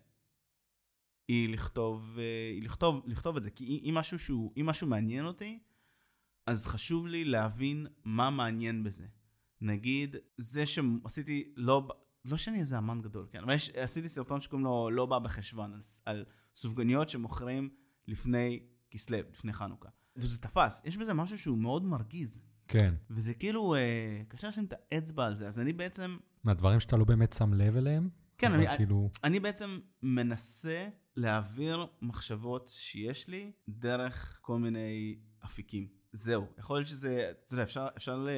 [1.27, 3.51] היא לכתוב, אה, היא לכתוב, לכתוב את זה.
[3.51, 5.60] כי אם משהו, שהוא, אם משהו מעניין אותי,
[6.45, 9.06] אז חשוב לי להבין מה מעניין בזה.
[9.62, 11.88] נגיד, זה שעשיתי, לא,
[12.27, 15.73] לא שאני איזה אמן גדול, כן, אבל יש, עשיתי סרטון שקוראים לו לא בא בחשוון,
[15.73, 17.69] על, על סופגניות שמוכרים
[18.07, 18.59] לפני
[18.91, 19.89] כסלו, לפני חנוכה.
[20.15, 22.39] וזה תפס, יש בזה משהו שהוא מאוד מרגיז.
[22.67, 22.93] כן.
[23.09, 27.05] וזה כאילו, אה, קשה לשים את האצבע על זה, אז אני בעצם, מהדברים שאתה לא
[27.05, 28.09] באמת שם לב אליהם?
[28.37, 29.09] כן, אני, כאילו...
[29.23, 35.87] אני בעצם מנסה להעביר מחשבות שיש לי דרך כל מיני אפיקים.
[36.11, 36.45] זהו.
[36.57, 38.29] יכול להיות שזה, אתה יודע, אפשר, אפשר, ל...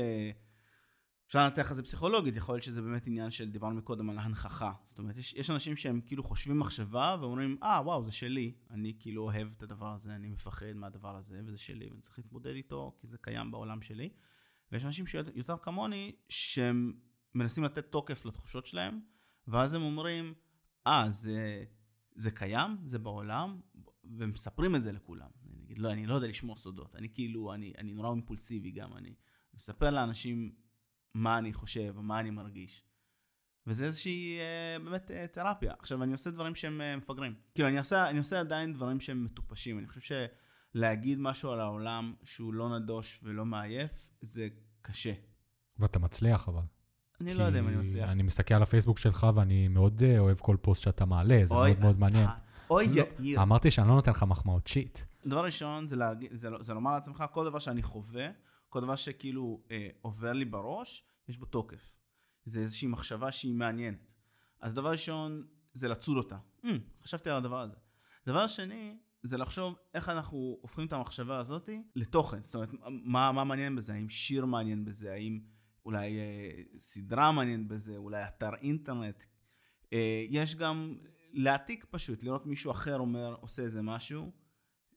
[1.29, 4.73] אפשר לנתח את זה פסיכולוגית, יכול להיות שזה באמת עניין של, דיברנו מקודם על הנכחה.
[4.85, 8.53] זאת אומרת, יש, יש אנשים שהם כאילו חושבים מחשבה ואומרים, אה, וואו, זה שלי.
[8.69, 12.51] אני כאילו אוהב את הדבר הזה, אני מפחד מהדבר הזה, וזה שלי, ואני צריך להתמודד
[12.55, 14.09] איתו, כי זה קיים בעולם שלי.
[14.71, 16.93] ויש אנשים שיותר כמוני, שהם
[17.35, 18.99] מנסים לתת תוקף לתחושות שלהם,
[19.47, 20.33] ואז הם אומרים,
[20.87, 21.63] אה, זה,
[22.15, 23.61] זה קיים, זה בעולם,
[24.03, 25.29] ומספרים את זה לכולם.
[25.53, 26.95] אני אגיד, לא, אני לא יודע לשמור סודות.
[26.95, 29.13] אני כאילו, אני, אני נורא אימפולסיבי גם, אני
[29.53, 30.68] מספר לאנשים
[31.13, 32.83] מה אני חושב, מה אני מרגיש.
[33.67, 35.73] וזה איזושהי אה, באמת אה, תרפיה.
[35.79, 37.33] עכשיו, אני עושה דברים שהם אה, מפגרים.
[37.55, 39.79] כאילו, אני עושה, אני עושה עדיין דברים שהם מטופשים.
[39.79, 40.15] אני חושב
[40.75, 44.47] שלהגיד משהו על העולם שהוא לא נדוש ולא מעייף, זה
[44.81, 45.13] קשה.
[45.79, 46.61] ואתה מצליח, אבל.
[47.21, 48.09] אני לא יודע אם אני מצליח.
[48.09, 51.69] אני מסתכל על הפייסבוק שלך ואני מאוד אה, אוהב כל פוסט שאתה מעלה, זה אוי,
[51.69, 52.29] מאוד מאוד אתה- מעניין.
[52.69, 53.41] אוי, לא, יאיר.
[53.41, 54.99] אמרתי שאני לא נותן לך מחמאות, שיט.
[55.25, 58.27] דבר ראשון זה, להגיד, זה, זה לומר לעצמך, כל דבר שאני חווה,
[58.69, 61.95] כל דבר שכאילו אה, עובר לי בראש, יש בו תוקף.
[62.45, 64.11] זה איזושהי מחשבה שהיא מעניינת.
[64.59, 66.37] אז דבר ראשון, זה לצוד אותה.
[66.63, 66.67] Mm,
[67.03, 67.75] חשבתי על הדבר הזה.
[68.25, 72.43] דבר שני, זה לחשוב איך אנחנו הופכים את המחשבה הזאת לתוכן.
[72.43, 73.93] זאת אומרת, מה, מה מעניין בזה?
[73.93, 75.11] האם שיר מעניין בזה?
[75.13, 75.39] האם
[75.85, 77.97] אולי אה, סדרה מעניינת בזה?
[77.97, 79.23] אולי אתר אינטרנט?
[79.93, 80.97] אה, יש גם
[81.33, 84.31] להעתיק פשוט, לראות מישהו אחר אומר, עושה איזה משהו,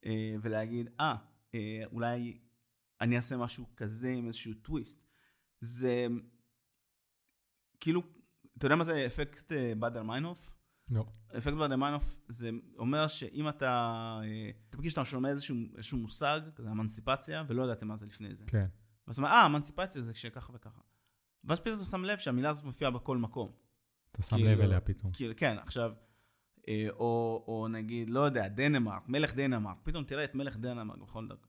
[0.06, 1.14] אה, ולהגיד, אה,
[1.54, 2.38] אה, אולי
[3.02, 5.06] אני אעשה משהו כזה עם איזשהו טוויסט.
[5.60, 6.06] זה
[7.80, 8.02] כאילו,
[8.58, 10.54] אתה יודע מה זה אפקט אה, באדר מיינהוף?
[10.90, 11.04] לא.
[11.38, 13.68] אפקט באדר מיינהוף זה אומר שאם אתה,
[14.24, 18.34] אה, אתה מרגיש שאתה שומע איזשהו, איזשהו מושג, כזה אמנציפציה, ולא ידעתם מה זה לפני
[18.34, 18.44] זה.
[18.46, 18.66] כן.
[19.06, 20.80] ואז אתה אומר, אה, אמנציפציה זה כשככה וככה.
[21.44, 23.52] ואז פתאום אתה שם לב שהמילה הזאת מופיעה בכל מקום.
[24.12, 25.12] אתה שם כאילו- לב אליה פתאום.
[25.12, 25.92] כאילו, כן, עכשיו,
[26.68, 31.28] אה, או, או נגיד, לא יודע, דנמרק, מלך דנמרק, פתאום תראה את מלך דנמרק בכל
[31.28, 31.48] דרך.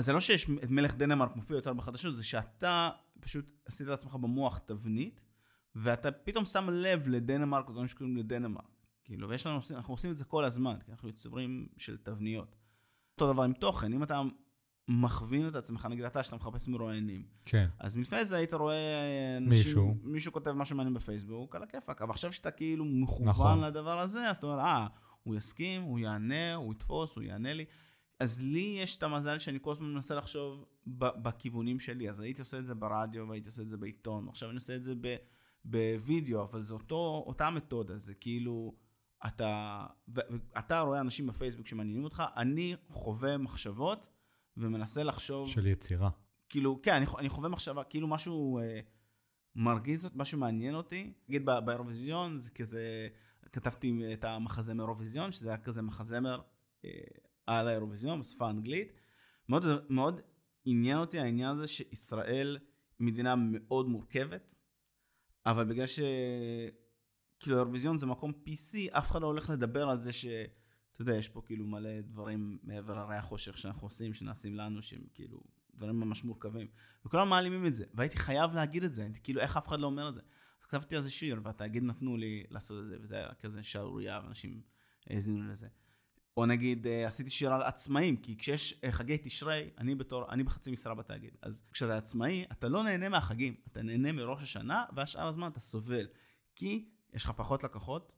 [0.00, 4.14] אז זה לא שיש את מלך דנמרק מופיע יותר בחדשות, זה שאתה פשוט עשית לעצמך
[4.14, 5.20] במוח תבנית,
[5.74, 8.64] ואתה פתאום שם לב לדנמרק, ודברים שקוראים לדנמרק.
[9.04, 12.56] כאילו, ויש לנו, אנחנו עושים את זה כל הזמן, כי אנחנו יוצרים של תבניות.
[13.12, 14.22] אותו דבר עם תוכן, אם אתה
[14.88, 17.68] מכווין את עצמך, נגיד אתה, שאתה מחפש מרואיינים, כן.
[17.78, 19.94] אז לפני זה היית רואה אנשים, מישהו.
[20.02, 23.64] מישהו כותב משהו מעניין בפייסבוק, על הכיפאק, אבל עכשיו שאתה כאילו מכוון נכון.
[23.64, 24.86] לדבר הזה, אז אתה אומר, אה,
[25.22, 27.64] הוא יסכים, הוא יענה, הוא יתפוס, הוא יענה לי.
[28.20, 30.64] אז לי יש את המזל שאני כל הזמן מנסה לחשוב
[30.96, 34.56] בכיוונים שלי, אז הייתי עושה את זה ברדיו, והייתי עושה את זה בעיתון, עכשיו אני
[34.56, 34.94] עושה את זה
[35.64, 38.74] בווידאו, אבל זה אותו, אותה מתודה, זה כאילו,
[39.26, 39.86] אתה,
[40.58, 44.08] אתה רואה אנשים בפייסבוק שמעניינים אותך, אני חווה מחשבות
[44.56, 45.48] ומנסה לחשוב...
[45.48, 46.10] של יצירה.
[46.48, 48.80] כאילו, כן, אני, אני חווה מחשבה, כאילו משהו אה,
[49.54, 51.12] מרגיז אותי, משהו מעניין אותי.
[51.28, 53.08] נגיד באירוויזיון, זה כזה,
[53.52, 56.40] כתבתי את המחזמר אירוויזיון, שזה היה כזה מחזמר
[56.84, 56.90] אה,
[57.58, 59.00] על האירוויזיון, בשפה האנגלית.
[59.48, 60.20] מאוד, מאוד
[60.64, 62.58] עניין אותי העניין הזה שישראל
[63.00, 64.54] מדינה מאוד מורכבת,
[65.46, 66.00] אבל בגלל ש...
[67.40, 70.26] כאילו האירוויזיון זה מקום PC, אף אחד לא הולך לדבר על זה ש...
[70.92, 75.06] אתה יודע, יש פה כאילו מלא דברים מעבר הרי החושך שאנחנו עושים, שנעשים לנו, שהם
[75.14, 75.40] כאילו
[75.74, 76.68] דברים ממש מורכבים.
[77.06, 79.86] וכולם מעלימים את זה, והייתי חייב להגיד את זה, הייתי כאילו, איך אף אחד לא
[79.86, 80.20] אומר את זה?
[80.60, 84.20] אז כתבתי על זה שיר, והתאגיד נתנו לי לעשות את זה, וזה היה כזה שערורייה,
[84.24, 84.62] ואנשים
[85.06, 85.68] האזינו לזה.
[86.40, 90.42] או נגיד, אה, עשיתי שיר על עצמאים, כי כשיש אה, חגי תשרי, אני בתור, אני
[90.42, 91.36] בחצי משרה בתאגיד.
[91.42, 96.06] אז כשאתה עצמאי, אתה לא נהנה מהחגים, אתה נהנה מראש השנה, והשאר הזמן אתה סובל.
[96.56, 98.12] כי יש לך פחות לקוחות,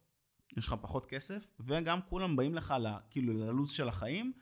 [0.57, 4.33] יש לך פחות כסף, וגם כולם באים לך, ל, כאילו, ללו"ז של החיים,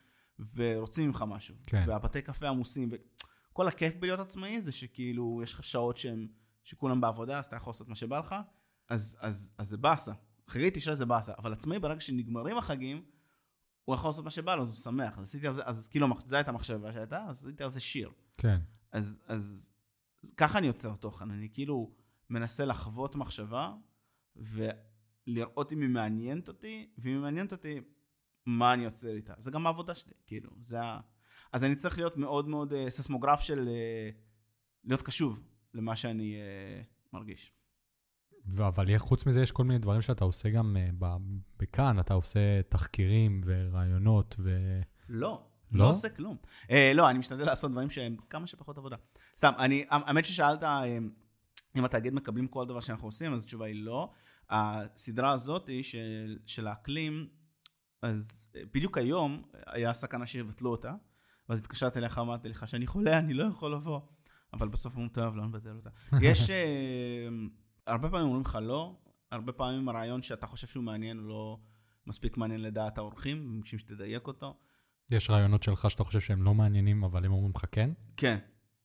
[0.56, 1.56] ורוצים ממך משהו.
[1.66, 1.84] כן.
[1.88, 6.28] והבתי קפה עמוסים, וכל הכיף בלהיות עצמאי זה שכאילו, יש לך שעות שהם,
[6.64, 8.36] שכולם בעבודה, אז אתה יכול לעשות מה שבא לך,
[8.90, 10.12] אז, אז, אז זה באסה.
[10.48, 13.04] חגי תשרי זה באסה, אבל עצמאי ברגע שנגמרים החגים,
[13.86, 15.20] הוא יכול לעשות מה שבא לו, אז הוא שמח.
[15.20, 18.12] אז עשיתי על זה, אז כאילו, זו הייתה המחשבה שהייתה, אז עשיתי על זה שיר.
[18.38, 18.60] כן.
[18.92, 19.72] אז, אז,
[20.24, 21.92] אז ככה אני יוצר תוכן, אני כאילו
[22.30, 23.74] מנסה לחוות מחשבה
[24.36, 27.82] ולראות אם היא מעניינת אותי, ואם היא מעניינת אותי,
[28.46, 29.34] מה אני יוצר איתה.
[29.38, 31.00] זה גם העבודה שלי, כאילו, זה ה...
[31.52, 34.16] אז אני צריך להיות מאוד מאוד uh, ססמוגרף של uh,
[34.84, 35.42] להיות קשוב
[35.74, 37.52] למה שאני uh, מרגיש.
[38.58, 41.16] אבל חוץ מזה, יש כל מיני דברים שאתה עושה גם ב-
[41.60, 44.50] בכאן, אתה עושה תחקירים ורעיונות ו...
[45.10, 45.80] לא, לא?
[45.80, 46.38] לא עושה כלום.
[46.64, 48.96] Uh, לא, אני משתדל לעשות דברים שהם כמה שפחות עבודה.
[49.38, 49.52] סתם,
[49.90, 50.68] האמת ששאלת uh,
[51.76, 54.10] אם התאגיד מקבלים כל דבר שאנחנו עושים, אז התשובה היא לא.
[54.50, 57.28] הסדרה הזאת של, של האקלים,
[58.02, 60.94] אז אה, בדיוק היום היה סכנה שיבטלו אותה,
[61.50, 64.00] ואז התקשרתי אליך, אמרתי לך שאני חולה, אני לא יכול לבוא,
[64.54, 65.90] אבל בסוף אמרו, טוב, לא נבטל אותה.
[66.28, 67.28] יש, אה,
[67.92, 68.96] הרבה פעמים אומרים לך לא,
[69.32, 71.58] הרבה פעמים הרעיון שאתה חושב שהוא מעניין הוא לא
[72.08, 74.58] מספיק מעניין לדעת האורחים, מבקשים שתדייק אותו.
[75.10, 77.90] יש רעיונות שלך שאתה חושב שהם לא מעניינים, אבל הם אומרים לך כן?
[78.18, 78.38] כן.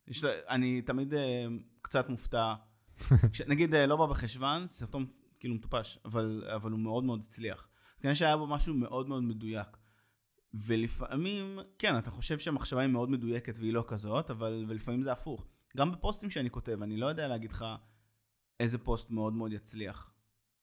[0.08, 1.46] יש, אני תמיד אה,
[1.82, 2.54] קצת מופתע.
[3.32, 5.06] ש- נגיד, אה, לא בא בחשוון, סרטון
[5.40, 7.68] כאילו מטופש, אבל, אבל הוא מאוד מאוד הצליח.
[8.00, 9.76] כנראה שהיה בו משהו מאוד מאוד מדויק.
[10.54, 15.46] ולפעמים, כן, אתה חושב שהמחשבה היא מאוד מדויקת והיא לא כזאת, אבל ולפעמים זה הפוך.
[15.76, 17.64] גם בפוסטים שאני כותב, אני לא יודע להגיד לך
[18.60, 20.10] איזה פוסט מאוד מאוד יצליח.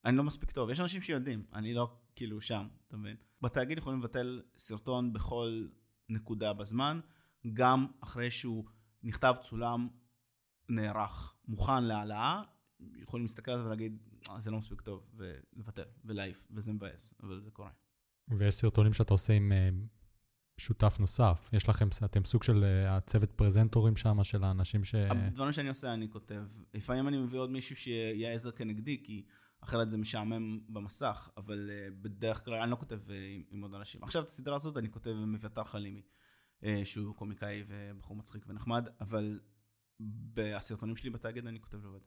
[0.05, 0.69] אני לא מספיק טוב.
[0.69, 3.15] יש אנשים שיודעים, אני לא כאילו שם, אתה מבין?
[3.41, 5.67] בתאגיד יכולים לבטל סרטון בכל
[6.09, 6.99] נקודה בזמן,
[7.53, 8.65] גם אחרי שהוא
[9.03, 9.87] נכתב, צולם,
[10.69, 12.41] נערך, מוכן להעלאה,
[12.95, 13.97] יכולים להסתכל על זה ולהגיד,
[14.29, 17.71] "אה, זה לא מספיק טוב, ולבטל, ולהעיף, וזה מבאס, אבל זה קורה.
[18.27, 19.69] ויש סרטונים שאתה עושה עם אה,
[20.57, 21.49] שותף נוסף.
[21.53, 24.95] יש לכם, אתם סוג של אה, הצוות פרזנטורים שם, של האנשים ש...
[24.95, 26.43] הדברים שאני עושה אני כותב.
[26.73, 29.25] לפעמים אני מביא עוד מישהו שיהיה עזר כנגדי, כי
[29.61, 33.73] אחרת זה משעמם במסך, אבל uh, בדרך כלל אני לא כותב uh, עם, עם עוד
[33.73, 34.03] אנשים.
[34.03, 36.01] עכשיו את הסדרה הזאת אני כותב עם אביתר חלימי,
[36.83, 39.39] שהוא קומיקאי ובחור מצחיק ונחמד, אבל
[40.33, 41.99] בסרטונים שלי בתאגיד אני כותב לבד.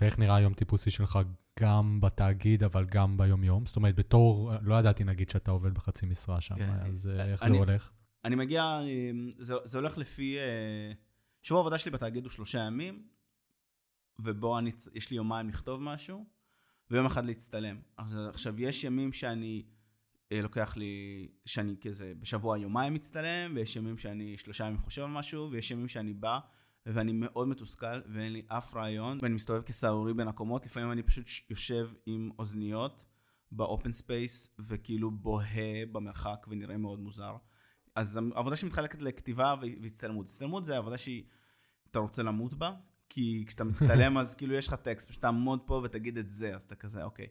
[0.00, 1.18] ואיך נראה היום טיפוסי שלך
[1.58, 3.66] גם בתאגיד, אבל גם ביום-יום?
[3.66, 7.42] זאת אומרת, בתור, לא ידעתי נגיד שאתה עובד בחצי משרה שם, כן, אז אה, איך
[7.42, 7.90] אני- זה הולך?
[8.24, 10.38] אני מגיע, אה, זה, זה הולך לפי...
[10.38, 10.92] אה,
[11.42, 13.06] שבוע העבודה שלי בתאגיד הוא שלושה ימים,
[14.18, 16.24] ובו אני, יש לי יומיים לכתוב משהו,
[16.90, 17.80] ויום אחד להצטלם.
[18.28, 19.62] עכשיו, יש ימים שאני
[20.32, 25.48] לוקח לי, שאני כזה בשבוע יומיים מצטלם, ויש ימים שאני שלושה ימים חושב על משהו,
[25.50, 26.38] ויש ימים שאני בא
[26.86, 31.26] ואני מאוד מתוסכל, ואין לי אף רעיון, ואני מסתובב כסהרורי בין הקומות, לפעמים אני פשוט
[31.50, 33.04] יושב עם אוזניות
[33.52, 37.36] ב open space, וכאילו בוהה במרחק ונראה מאוד מוזר.
[37.94, 40.26] אז העבודה שלי מתחלקת לכתיבה והצטלמות.
[40.26, 42.72] הצטלמות זה עבודה שאתה רוצה למות בה,
[43.08, 46.62] כי כשאתה מצטלם אז כאילו יש לך טקסט, פשוט תעמוד פה ותגיד את זה, אז
[46.62, 47.26] אתה כזה, אוקיי.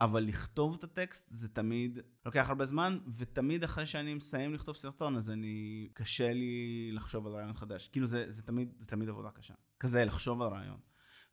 [0.00, 5.16] אבל לכתוב את הטקסט זה תמיד לוקח הרבה זמן, ותמיד אחרי שאני מסיים לכתוב סרטון,
[5.16, 7.88] אז אני, קשה לי לחשוב על רעיון חדש.
[7.88, 9.54] כאילו זה, זה, תמיד, זה תמיד עבודה קשה.
[9.80, 10.78] כזה, לחשוב על רעיון.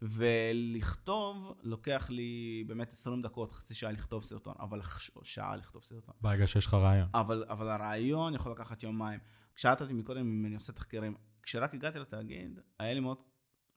[0.01, 4.81] ולכתוב, לוקח לי באמת 20 דקות, חצי שעה לכתוב סרטון, אבל
[5.23, 6.15] שעה לכתוב סרטון.
[6.21, 7.09] ברגע שיש לך רעיון.
[7.13, 9.19] אבל, אבל הרעיון יכול לקחת יומיים.
[9.55, 13.17] כשאלת אותי מקודם אם אני עושה תחקירים, כשרק הגעתי לתאגיד, היה לי מאוד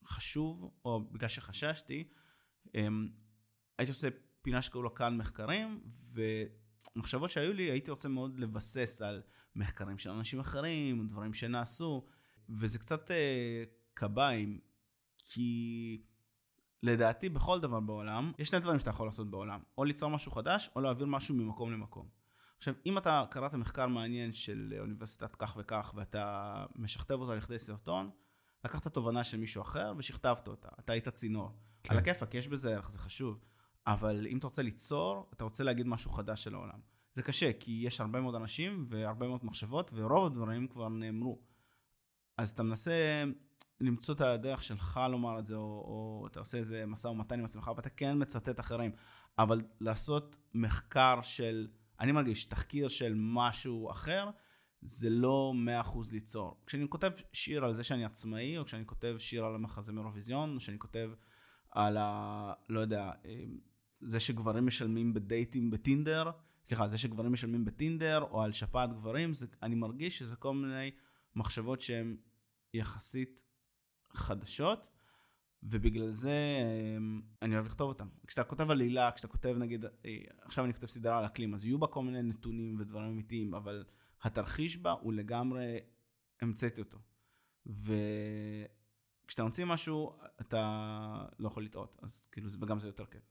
[0.04, 2.08] חשוב, או בגלל שחששתי,
[2.74, 3.08] אמ,
[3.78, 4.08] הייתי עושה
[4.42, 5.80] פינה שקראו לה כאן מחקרים,
[6.96, 9.22] ומחשבות שהיו לי, הייתי רוצה מאוד לבסס על
[9.56, 12.06] מחקרים של אנשים אחרים, דברים שנעשו,
[12.48, 14.60] וזה קצת אה, קביים,
[15.18, 16.02] כי
[16.82, 20.70] לדעתי בכל דבר בעולם, יש שני דברים שאתה יכול לעשות בעולם, או ליצור משהו חדש,
[20.76, 22.08] או להעביר משהו ממקום למקום.
[22.56, 28.10] עכשיו, אם אתה קראת מחקר מעניין של אוניברסיטת כך וכך, ואתה משכתב אותו לכדי סרטון,
[28.64, 31.50] לקחת תובנה של מישהו אחר ושכתבת אותה, אתה היית צינור.
[31.82, 31.92] כן.
[31.92, 33.38] על הכיפאק, יש בזה ערך, זה חשוב.
[33.86, 36.78] אבל אם אתה רוצה ליצור, אתה רוצה להגיד משהו חדש של העולם.
[37.12, 41.38] זה קשה, כי יש הרבה מאוד אנשים והרבה מאוד מחשבות, ורוב הדברים כבר נאמרו.
[42.38, 43.24] אז אתה מנסה
[43.80, 47.44] למצוא את הדרך שלך לומר את זה, או, או אתה עושה איזה משא ומתן עם
[47.44, 48.90] עצמך, ואתה כן מצטט אחרים.
[49.38, 51.68] אבל לעשות מחקר של,
[52.00, 54.30] אני מרגיש, תחקיר של משהו אחר,
[54.82, 56.60] זה לא מאה אחוז ליצור.
[56.66, 60.58] כשאני כותב שיר על זה שאני עצמאי, או כשאני כותב שיר על המחזה מאירוויזיון, או
[60.58, 61.10] כשאני כותב
[61.70, 62.52] על ה...
[62.68, 63.10] לא יודע,
[64.00, 66.30] זה שגברים משלמים בדייטים בטינדר,
[66.64, 70.90] סליחה, זה שגברים משלמים בטינדר, או על שפעת גברים, זה, אני מרגיש שזה כל מיני
[71.36, 72.16] מחשבות שהן
[72.74, 73.42] יחסית
[74.12, 74.86] חדשות,
[75.62, 76.32] ובגלל זה
[76.96, 78.06] אמ, אני אוהב לכתוב אותן.
[78.26, 79.90] כשאתה כותב על עלילה, כשאתה כותב נגיד, אה,
[80.42, 83.84] עכשיו אני כותב סדרה על אקלים, אז יהיו בה כל מיני נתונים ודברים אמיתיים, אבל
[84.22, 85.78] התרחיש בה הוא לגמרי,
[86.40, 86.98] המצאתי אותו.
[87.66, 93.22] וכשאתה מוציא משהו, אתה לא יכול לטעות, אז כאילו, וגם זה יותר כיף.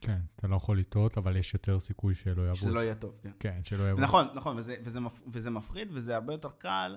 [0.00, 2.56] כן, אתה לא יכול לטעות, אבל יש יותר סיכוי שלא יעבוד.
[2.56, 3.30] שזה לא יהיה טוב, כן.
[3.38, 4.04] כן, שלא יעבוד.
[4.04, 5.00] נכון, נכון, וזה, וזה,
[5.32, 6.96] וזה מפחיד, וזה הרבה יותר קל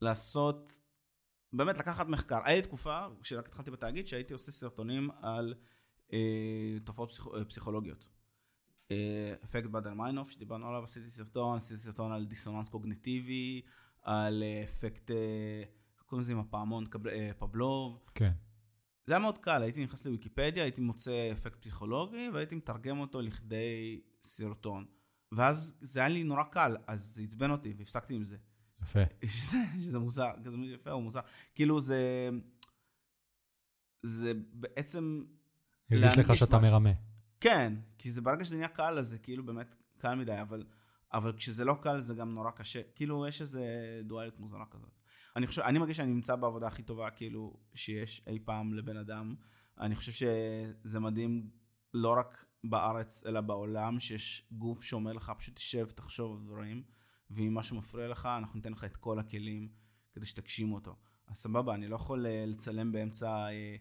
[0.00, 0.78] לעשות,
[1.52, 2.40] באמת לקחת מחקר.
[2.44, 5.54] הייתה תקופה, כשרק התחלתי בתאגיד, שהייתי עושה סרטונים על
[6.12, 7.26] אה, תופעות פסיכ...
[7.34, 8.08] אה, פסיכולוגיות.
[8.90, 13.62] אה, אפקט באדר מיינוף, שדיברנו עליו, עשיתי סרטון, עשיתי סרטון על דיסוננס קוגניטיבי,
[14.02, 15.62] על אה, אפקט, אה,
[16.06, 16.84] קוראים לזה עם הפעמון
[17.38, 18.00] פבלוב.
[18.14, 18.32] כן.
[19.08, 24.00] זה היה מאוד קל, הייתי נכנס לוויקיפדיה, הייתי מוצא אפקט פסיכולוגי, והייתי מתרגם אותו לכדי
[24.22, 24.86] סרטון.
[25.32, 28.36] ואז זה היה לי נורא קל, אז זה עצבן אותי, והפסקתי עם זה.
[28.82, 28.98] יפה.
[29.26, 31.20] שזה, שזה מוזר, כזה יפה או מוזר.
[31.54, 32.28] כאילו זה...
[34.02, 35.24] זה בעצם...
[35.90, 36.72] הרגיש לך שאתה משהו.
[36.72, 36.90] מרמה.
[37.40, 40.64] כן, כי זה ברגע שזה נהיה קל, אז זה כאילו באמת קל מדי, אבל,
[41.12, 42.80] אבל כשזה לא קל זה גם נורא קשה.
[42.94, 43.62] כאילו יש איזה
[44.04, 44.98] דואליות מוזרה כזאת.
[45.38, 49.34] אני חושב, אני מרגיש שאני נמצא בעבודה הכי טובה כאילו שיש אי פעם לבן אדם.
[49.80, 51.50] אני חושב שזה מדהים
[51.94, 56.82] לא רק בארץ אלא בעולם, שיש גוף שאומר לך פשוט תשב, תחשוב על דברים,
[57.30, 59.68] ואם משהו מפריע לך, אנחנו ניתן לך את כל הכלים
[60.12, 60.96] כדי שתגשים אותו.
[61.28, 63.76] אז סבבה, אני לא יכול אה, לצלם באמצע, אה,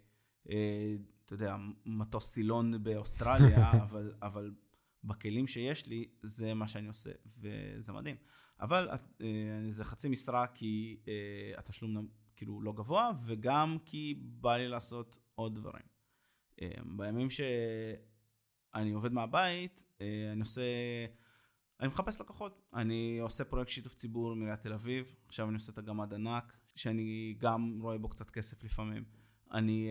[0.50, 4.56] אה, אתה יודע, מטוס סילון באוסטרליה, אבל, אבל
[5.04, 8.16] בכלים שיש לי, זה מה שאני עושה, וזה מדהים.
[8.60, 8.90] אבל
[9.22, 9.28] אה,
[9.68, 15.56] זה חצי משרה כי אה, התשלום כאילו לא גבוה, וגם כי בא לי לעשות עוד
[15.56, 15.86] דברים.
[16.62, 19.84] אה, בימים שאני עובד מהבית,
[20.32, 20.62] אני עושה...
[21.80, 22.62] אני מחפש לקוחות.
[22.74, 27.36] אני עושה פרויקט שיתוף ציבור מעיריית תל אביב, עכשיו אני עושה את הגמד ענק, שאני
[27.38, 29.04] גם רואה בו קצת כסף לפעמים.
[29.52, 29.90] אני...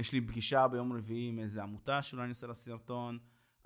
[0.00, 3.18] יש לי פגישה ביום רביעי עם איזה עמותה שאולי אני עושה לה סרטון.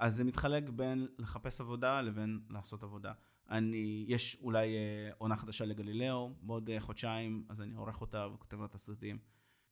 [0.03, 3.13] אז זה מתחלק בין לחפש עבודה לבין לעשות עבודה.
[3.51, 8.61] אני, יש אולי אה, עונה חדשה לגלילאו, בעוד אה, חודשיים, אז אני עורך אותה וכותב
[8.61, 9.19] לה תסריטים.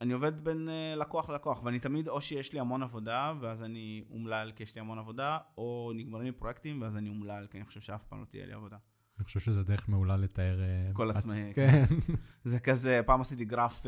[0.01, 4.05] אני עובד בין אה, לקוח ללקוח, ואני תמיד, או שיש לי המון עבודה, ואז אני
[4.11, 7.67] אומלל כי יש לי המון עבודה, או נגמרים לי פרויקטים, ואז אני אומלל, כי אני
[7.67, 8.77] חושב שאף פעם לא תהיה לי עבודה.
[9.21, 10.61] אני חושב שזה דרך מעולה לתאר...
[10.93, 11.53] כל עצמאי.
[11.55, 11.85] כן.
[12.45, 13.87] זה כזה, פעם עשיתי גרף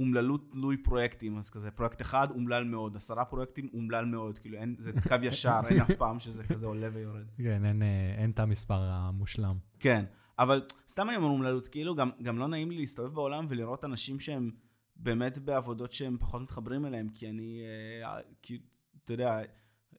[0.00, 4.76] אומללות תלוי פרויקטים, אז כזה פרויקט אחד אומלל מאוד, עשרה פרויקטים אומלל מאוד, כאילו אין,
[4.78, 7.26] זה קו ישר, אין אף פעם שזה כזה עולה ויורד.
[7.36, 9.58] כן, אין, אה, אין את המספר המושלם.
[9.78, 10.04] כן,
[10.38, 14.20] אבל סתם אני אומר אומללות, כאילו גם, גם לא נעים לי להסתובב בעולם ולראות אנשים
[14.20, 14.50] שהם
[14.96, 17.60] באמת בעבודות שהם פחות מתחברים אליהם, כי אני,
[18.04, 18.58] אה, כי,
[19.04, 19.40] אתה יודע,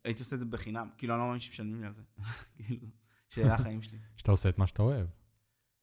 [0.03, 2.01] הייתי עושה את זה בחינם, כאילו אני לא מאמין שמשלמים לי על זה,
[2.55, 2.87] כאילו,
[3.31, 3.97] שאלה החיים שלי.
[4.17, 5.07] שאתה עושה את מה שאתה אוהב.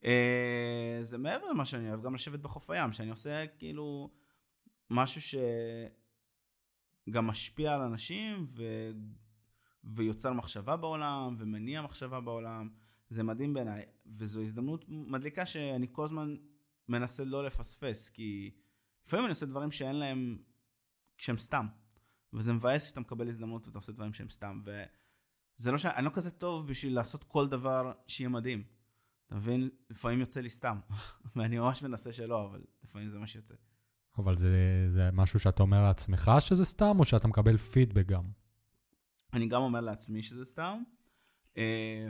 [0.05, 4.11] אה, זה מעבר למה שאני אוהב, גם לשבת בחוף הים, שאני עושה כאילו
[4.91, 5.39] משהו
[7.09, 8.63] שגם משפיע על אנשים ו...
[9.85, 12.69] ויוצר מחשבה בעולם ומניע מחשבה בעולם.
[13.11, 16.37] זה מדהים בעיניי, וזו הזדמנות מדליקה שאני כל הזמן
[16.89, 18.51] מנסה לא לפספס, כי
[19.07, 20.39] לפעמים אני עושה דברים שאין להם,
[21.19, 21.67] שהם סתם.
[22.33, 24.63] וזה מבאס שאתה מקבל הזדמנות ואתה עושה דברים שהם סתם.
[25.59, 25.87] וזה לא ש...
[25.87, 28.63] אני לא כזה טוב בשביל לעשות כל דבר שיהיה מדהים.
[29.27, 29.69] אתה מבין?
[29.91, 30.81] לפעמים יוצא לי סתם.
[31.37, 33.55] ואני ממש מנסה שלא, אבל לפעמים זה מה שיוצא.
[34.19, 38.25] אבל זה, זה משהו שאתה אומר לעצמך שזה סתם, או שאתה מקבל פידבק גם?
[39.33, 40.83] אני גם אומר לעצמי שזה סתם.
[41.57, 42.09] אה,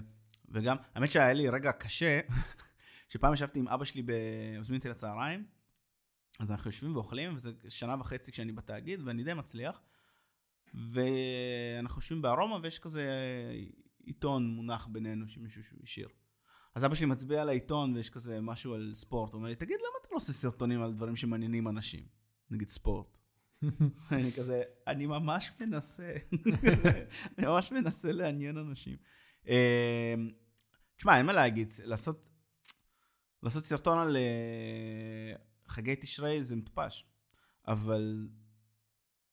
[0.48, 2.20] וגם, האמת שהיה לי רגע קשה,
[3.08, 5.46] שפעם ישבתי עם אבא שלי, הוא הזמין אותי לצהריים,
[6.38, 9.80] אז אנחנו יושבים ואוכלים, וזה שנה וחצי כשאני בתאגיד, ואני די מצליח.
[10.74, 13.11] ואנחנו יושבים בארומה, ויש כזה
[14.04, 16.09] עיתון מונח בינינו שמישהו השאיר.
[16.74, 19.33] אז אבא שלי מצביע על העיתון, ויש כזה משהו על ספורט.
[19.33, 22.04] הוא אומר לי, תגיד, למה אתה לא עושה סרטונים על דברים שמעניינים אנשים?
[22.50, 23.18] נגיד ספורט.
[24.12, 26.12] אני כזה, אני ממש מנסה,
[27.38, 28.96] אני ממש מנסה לעניין אנשים.
[30.96, 32.28] תשמע, אין מה להגיד, לעשות,
[33.42, 35.33] לעשות סרטון על אה,
[35.68, 37.07] חגי תשרי זה מטופש,
[37.68, 38.28] אבל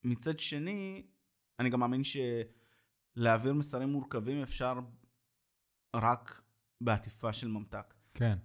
[0.04, 1.08] מצד שני,
[1.60, 4.80] אני גם מאמין שלהעביר מסרים מורכבים אפשר
[5.96, 6.41] רק
[6.82, 7.94] בעטיפה של ממתק.
[8.13, 8.38] כן.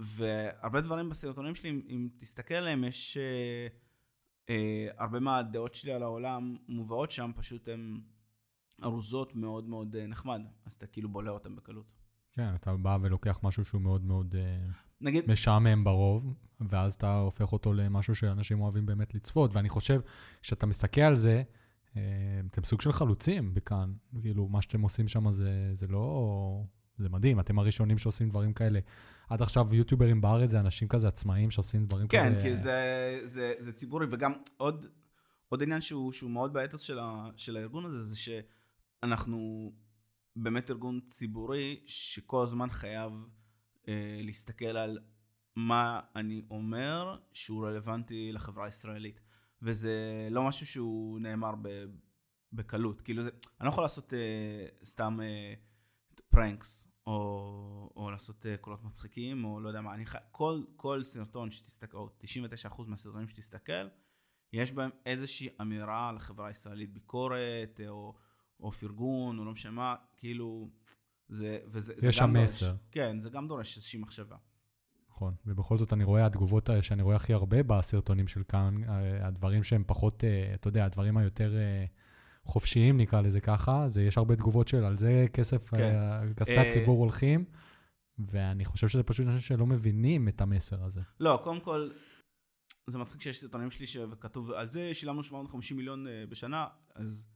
[0.00, 4.52] והרבה דברים בסרטונים שלי, אם, אם תסתכל עליהם, יש uh, uh,
[4.98, 8.00] הרבה מהדעות שלי על העולם מובאות שם, פשוט הן
[8.84, 11.92] ארוזות מאוד מאוד uh, נחמד, אז אתה כאילו בולע אותן בקלות.
[12.32, 17.52] כן, אתה בא ולוקח משהו שהוא מאוד מאוד uh, נגיד, משעמם ברוב, ואז אתה הופך
[17.52, 20.00] אותו למשהו שאנשים אוהבים באמת לצפות, ואני חושב,
[20.42, 21.42] כשאתה מסתכל על זה,
[22.50, 26.64] אתם סוג של חלוצים בכאן, כאילו, מה שאתם עושים שם זה, זה לא...
[26.98, 28.80] זה מדהים, אתם הראשונים שעושים דברים כאלה.
[29.28, 32.42] עד עכשיו יוטיוברים בארץ זה אנשים כזה עצמאיים שעושים דברים כן, כזה.
[32.42, 34.86] כי זה, זה, זה ציבורי, וגם עוד,
[35.48, 39.72] עוד עניין שהוא, שהוא מאוד באתוס של, ה, של הארגון הזה, זה שאנחנו
[40.36, 43.12] באמת ארגון ציבורי שכל הזמן חייב
[43.88, 44.98] אה, להסתכל על
[45.56, 49.20] מה אני אומר שהוא רלוונטי לחברה הישראלית.
[49.62, 51.84] וזה לא משהו שהוא נאמר ב,
[52.52, 53.00] בקלות.
[53.00, 55.54] כאילו, זה, אני לא יכול לעשות אה, סתם אה,
[56.28, 60.18] פרנקס, או, או לעשות uh, קולות מצחיקים, או לא יודע מה, אני חי...
[60.30, 62.08] כל, כל סרטון שתסתכל, או
[62.70, 63.88] 99% מהסרטונים שתסתכל,
[64.52, 68.14] יש בהם איזושהי אמירה על החברה הישראלית, ביקורת, או,
[68.60, 70.70] או פרגון, או לא משנה מה, כאילו,
[71.28, 72.74] זה, וזה יש שם מסר.
[72.90, 74.36] כן, זה גם דורש איזושהי מחשבה.
[75.20, 79.62] נכון, ובכל זאת אני רואה, התגובות שאני רואה הכי הרבה בסרטונים של כאן, אה, הדברים
[79.62, 81.52] שהם פחות, אה, אתה יודע, הדברים היותר...
[82.44, 85.94] חופשיים, נקרא לזה ככה, זה, יש הרבה תגובות של על זה כסף, כן.
[86.36, 87.44] כספי אה, הציבור הולכים,
[88.18, 91.00] ואני חושב שזה פשוט אנשים שלא מבינים את המסר הזה.
[91.20, 91.90] לא, קודם כל,
[92.86, 97.26] זה מצחיק שיש סרטונים שלי שכתוב, על זה שילמנו 750 מיליון בשנה, אז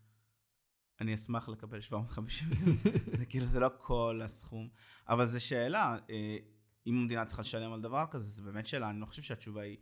[1.01, 2.77] אני אשמח לקבל 750 מיליון.
[3.19, 4.69] זה כאילו, זה לא כל הסכום.
[5.09, 5.97] אבל זו שאלה,
[6.87, 9.77] אם המדינה צריכה לשלם על דבר כזה, זו באמת שאלה, אני לא חושב שהתשובה היא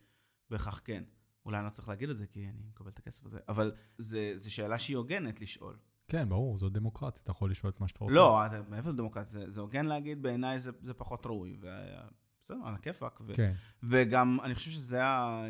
[0.50, 1.04] בהכרח כן.
[1.46, 4.54] אולי אני לא צריך להגיד את זה, כי אני מקבל את הכסף הזה, אבל זו
[4.54, 5.78] שאלה שהיא הוגנת לשאול.
[6.08, 8.14] כן, ברור, זו דמוקרטיה, אתה יכול לשאול את מה שאתה רוצה.
[8.14, 13.20] לא, מעבר לדמוקרטיה, זה, זה הוגן להגיד, בעיניי זה, זה פחות ראוי, ובסדר, על הכיפאק.
[13.34, 13.52] כן.
[13.82, 15.44] וגם, אני חושב שזה ה...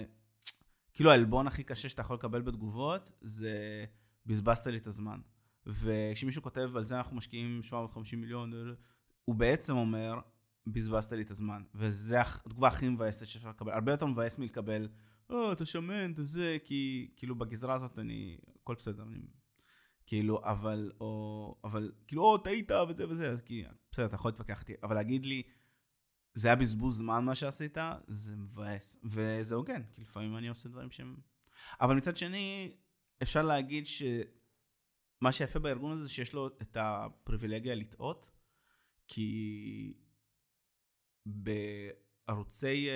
[0.94, 3.84] כאילו העלבון הכי קשה שאתה יכול לקבל בתגובות, זה
[4.26, 5.20] בזבזת לי את הזמן.
[5.66, 8.52] וכשמישהו כותב על זה אנחנו משקיעים 750 מיליון,
[9.24, 10.20] הוא בעצם אומר,
[10.66, 11.62] בזבזת לי את הזמן.
[11.74, 13.72] וזו התגובה הכי מבאסת שאפשר לקבל.
[13.72, 14.88] הרבה יותר מבאס מלקבל,
[15.30, 19.26] אה, אתה שמן, אתה זה, כי כאילו בגזרה הזאת אני, הכל בסדר, אני,
[20.06, 24.60] כאילו, אבל, או, אבל, כאילו, או, טעית וזה וזה, אז כי, בסדר, אתה יכול להתווכח
[24.60, 25.42] איתי, אבל להגיד לי,
[26.34, 30.90] זה היה בזבוז זמן מה שעשית, זה מבאס, וזה הוגן, כי לפעמים אני עושה דברים
[30.90, 31.16] שהם...
[31.80, 32.76] אבל מצד שני,
[33.22, 38.30] אפשר להגיד שמה שיפה בארגון הזה, שיש לו את הפריבילגיה לטעות,
[39.08, 39.94] כי
[41.26, 42.88] בערוצי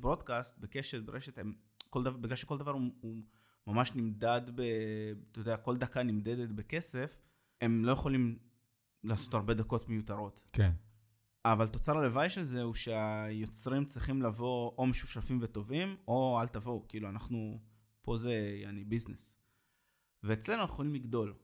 [0.00, 1.54] ברודקאסט, בקשת, ברשת, הם
[1.90, 3.22] כל דבר, בגלל שכל דבר הוא, הוא
[3.66, 4.62] ממש נמדד, ב,
[5.32, 7.18] אתה יודע, כל דקה נמדדת בכסף,
[7.60, 8.38] הם לא יכולים
[9.04, 10.42] לעשות הרבה דקות מיותרות.
[10.52, 10.72] כן.
[11.44, 16.88] אבל תוצר הלוואי של זה הוא שהיוצרים צריכים לבוא או משופשפים וטובים, או אל תבואו,
[16.88, 17.58] כאילו אנחנו,
[18.02, 19.36] פה זה יעני ביזנס.
[20.22, 21.34] ואצלנו אנחנו יכולים לגדול.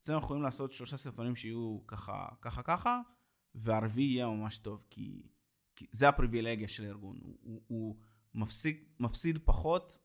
[0.00, 3.00] אצלנו אנחנו יכולים לעשות שלושה סרטונים שיהיו ככה, ככה, ככה,
[3.54, 5.39] והרביעי יהיה ממש טוב, כי, כי
[5.92, 7.18] זה הפריבילגיה של הארגון.
[7.22, 7.96] הוא, הוא, הוא
[8.34, 9.98] מפסיד, מפסיד פחות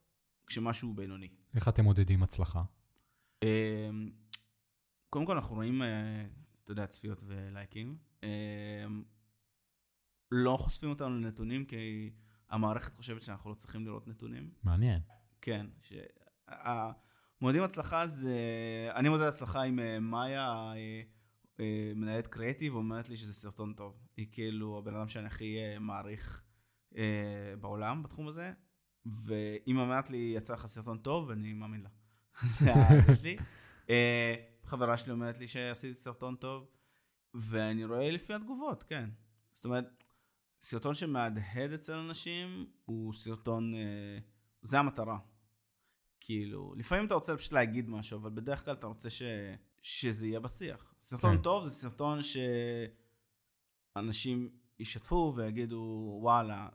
[0.48, 1.30] כשמשהו בינוני.
[1.56, 2.64] איך אתם מודדים הצלחה?
[3.44, 4.12] אמ,
[5.10, 6.26] קודם כל אנחנו רואים, אה,
[6.64, 7.98] אתה יודע, צפיות ולייקים.
[8.24, 9.04] אמ,
[10.32, 12.12] לא חושפים אותנו לנתונים, כי
[12.50, 14.52] המערכת חושבת שאנחנו לא צריכים לראות נתונים.
[14.64, 15.02] מעניין.
[15.42, 15.66] כן,
[17.42, 18.38] מועדים הצלחה זה,
[18.96, 21.02] אני מודד הצלחה עם אה, מאיה, אה,
[21.96, 23.98] מנהלת קריאיטיב, אומרת לי שזה סרטון טוב.
[24.18, 26.44] היא כאילו הבן אדם שאני הכי מעריך
[27.60, 28.54] בעולם בתחום הזה,
[29.06, 31.90] ואם אמרת לי יצא לך סרטון טוב, אני מאמין לה.
[32.60, 33.38] זה האמת שלי.
[34.64, 36.68] חברה שלי אומרת לי שעשיתי סרטון טוב,
[37.34, 39.10] ואני רואה לפי התגובות, כן.
[39.54, 40.04] זאת אומרת,
[40.62, 43.74] סרטון שמהדהד אצל אנשים הוא סרטון,
[44.62, 45.18] זה המטרה.
[46.20, 49.22] כאילו, לפעמים אתה רוצה פשוט להגיד משהו, אבל בדרך כלל אתה רוצה ש...
[49.88, 50.94] שזה יהיה בשיח.
[51.02, 51.42] סרטון כן.
[51.42, 52.20] טוב זה סרטון
[53.96, 56.70] שאנשים ישתפו ויגידו, וואלה,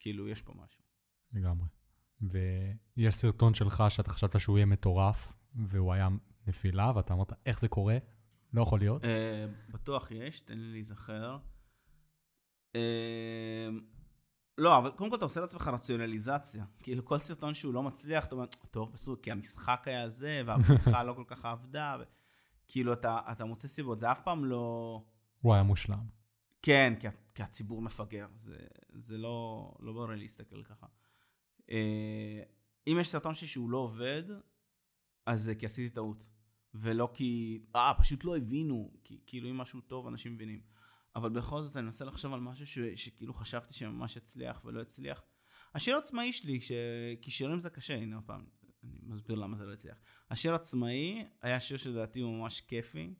[0.00, 0.84] כאילו, יש פה משהו.
[1.32, 1.66] לגמרי.
[2.20, 6.08] ויש סרטון שלך שאתה חשבת שהוא יהיה מטורף, והוא היה
[6.46, 7.98] נפילה, ואתה אמרת, איך זה קורה?
[8.52, 9.02] לא יכול להיות.
[9.04, 9.06] Uh,
[9.72, 11.38] בטוח יש, תן לי להיזכר.
[14.58, 16.64] לא, אבל קודם כל אתה עושה לעצמך רציונליזציה.
[16.82, 21.02] כאילו, כל סרטון שהוא לא מצליח, אתה אומר, טוב, בסדר, כי המשחק היה זה, והבריחה
[21.02, 21.96] לא כל כך עבדה.
[22.00, 22.02] ו...
[22.68, 25.02] כאילו, אתה, אתה מוצא סיבות, זה אף פעם לא...
[25.40, 26.06] הוא היה מושלם.
[26.62, 28.56] כן, כי, כי הציבור מפגר, זה,
[28.94, 30.86] זה לא, לא ברור להסתכל ככה.
[31.70, 32.42] אה,
[32.86, 34.22] אם יש סרטון שלי שהוא לא עובד,
[35.26, 36.28] אז זה כי עשיתי טעות.
[36.74, 40.60] ולא כי, אה, פשוט לא הבינו, כי כאילו אם משהו טוב, אנשים מבינים.
[41.16, 45.22] אבל בכל זאת אני מנסה לחשוב על משהו ש, שכאילו חשבתי שממש יצליח ולא יצליח.
[45.74, 46.72] השיר עצמאי שלי, ש...
[47.20, 48.44] כי שירים זה קשה, הנה עוד פעם,
[48.84, 49.96] אני מסביר למה זה לא יצליח.
[50.30, 53.14] השיר עצמאי היה שיר שלדעתי הוא ממש כיפי,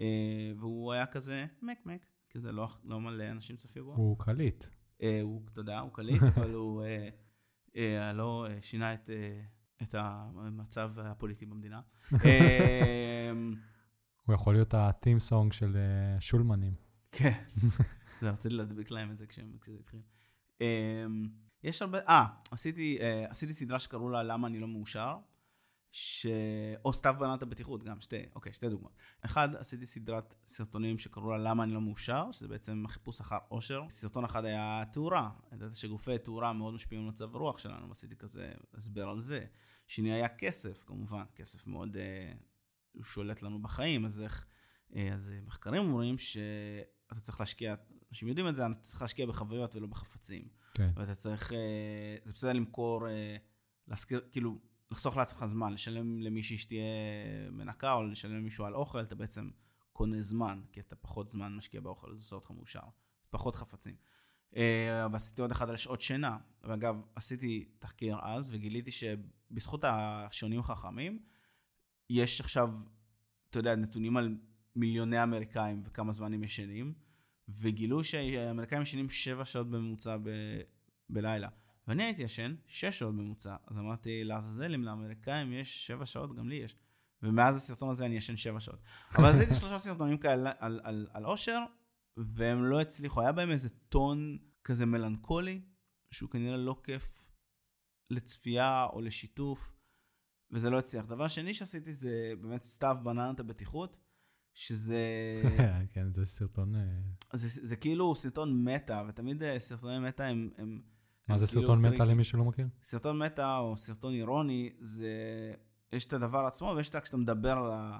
[0.00, 3.94] אה, והוא היה כזה מק מק, כי זה לא, לא מלא אנשים צופים בו.
[3.94, 4.64] הוא קליט.
[5.02, 7.08] אה, הוא, תודה, הוא קליט, אבל הוא אה,
[7.76, 9.40] אה, לא אה, שינה את, אה,
[9.82, 11.80] את המצב הפוליטי במדינה.
[12.24, 13.32] אה,
[14.26, 16.83] הוא יכול להיות הטים סונג של אה, שולמנים.
[17.18, 17.44] כן,
[18.20, 20.00] זה רציתי להדביק להם את זה כשזה התחיל.
[20.60, 21.28] אמ,
[21.62, 25.16] יש הרבה, אה, עשיתי, אה, עשיתי סדרה שקראו לה למה אני לא מאושר,
[25.96, 26.26] ש...
[26.84, 28.92] או סתיו בנת הבטיחות, גם שתי, אוקיי, שתי דוגמאות.
[29.20, 33.82] אחד, עשיתי סדרת סרטונים שקראו לה למה אני לא מאושר, שזה בעצם חיפוש אחר אושר.
[33.88, 38.52] סרטון אחד היה תאורה, ידעת שגופי תאורה מאוד משפיעים על מצב הרוח שלנו, ועשיתי כזה
[38.74, 39.44] הסבר על זה.
[39.86, 42.32] שני היה כסף, כמובן, כסף מאוד, אה,
[43.02, 44.46] שולט לנו בחיים, אז איך,
[44.96, 46.36] אה, אז מחקרים אומרים ש...
[47.14, 47.74] אתה צריך להשקיע,
[48.10, 50.48] אנשים יודעים את זה, אתה צריך להשקיע בחוויות ולא בחפצים.
[50.74, 50.90] כן.
[50.96, 53.36] ואתה צריך, אה, זה בסדר למכור, אה,
[53.88, 54.58] להזכיר, כאילו,
[54.90, 56.84] לחסוך לעצמך זמן, לשלם למישהי שתהיה
[57.50, 59.50] מנקה, או לשלם למישהו על אוכל, אתה בעצם
[59.92, 62.80] קונה זמן, כי אתה פחות זמן משקיע באוכל, זה עושה אותך מאושר.
[63.30, 63.94] פחות חפצים.
[64.56, 66.38] אה, ועשיתי עוד אחד על שעות שינה.
[66.62, 71.18] ואגב, עשיתי תחקיר אז, וגיליתי שבזכות השעונים החכמים,
[72.10, 72.74] יש עכשיו,
[73.50, 74.36] אתה יודע, נתונים על
[74.76, 76.94] מיליוני אמריקאים וכמה זמן הם ישנים,
[77.48, 80.60] וגילו שהאמריקאים ישנים 7 שעות בממוצע ב-
[81.10, 81.48] בלילה.
[81.88, 86.48] ואני הייתי ישן 6 שעות בממוצע, אז אמרתי, לעזאזל, אם לאמריקאים יש 7 שעות, גם
[86.48, 86.76] לי יש.
[87.22, 88.78] ומאז הסרטון הזה אני ישן 7 שעות.
[89.18, 91.60] אבל עשיתי שלושה סרטונים כאלה על, על, על אושר,
[92.16, 93.20] והם לא הצליחו.
[93.20, 95.60] היה בהם איזה טון כזה מלנכולי,
[96.10, 97.28] שהוא כנראה לא כיף
[98.10, 99.72] לצפייה או לשיתוף,
[100.50, 101.04] וזה לא הצליח.
[101.04, 103.96] דבר שני שעשיתי זה באמת סתיו בננת הבטיחות.
[104.54, 105.02] שזה...
[105.92, 106.74] כן, זה סרטון...
[106.76, 106.80] אה,
[107.32, 110.50] זה, זה כאילו סרטון מטא, ותמיד אה, סרטוני מטא הם...
[110.58, 110.82] הם
[111.28, 112.66] מה זה כאילו סרטון מטא למי שלא מכיר?
[112.82, 115.10] סרטון מטא או סרטון אירוני, זה...
[115.92, 117.98] יש את הדבר עצמו ויש את כשאתה מדבר על ה...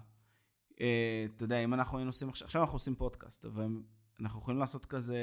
[0.81, 5.19] אה, אתה יודע, אם אנחנו היינו עושים עכשיו אנחנו עושים פודקאסט, ואנחנו יכולים לעשות כזה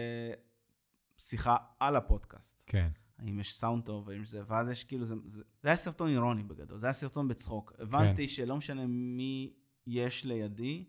[1.18, 2.64] שיחה על הפודקאסט.
[2.66, 2.90] כן.
[3.20, 6.44] האם יש סאונד טוב, האם זה, ואז יש כאילו, זה, זה, זה היה סרטון אירוני
[6.44, 7.74] בגדול, זה היה סרטון בצחוק.
[7.80, 8.34] הבנתי כן.
[8.34, 9.54] שלא משנה מי
[9.88, 10.86] יש לידי,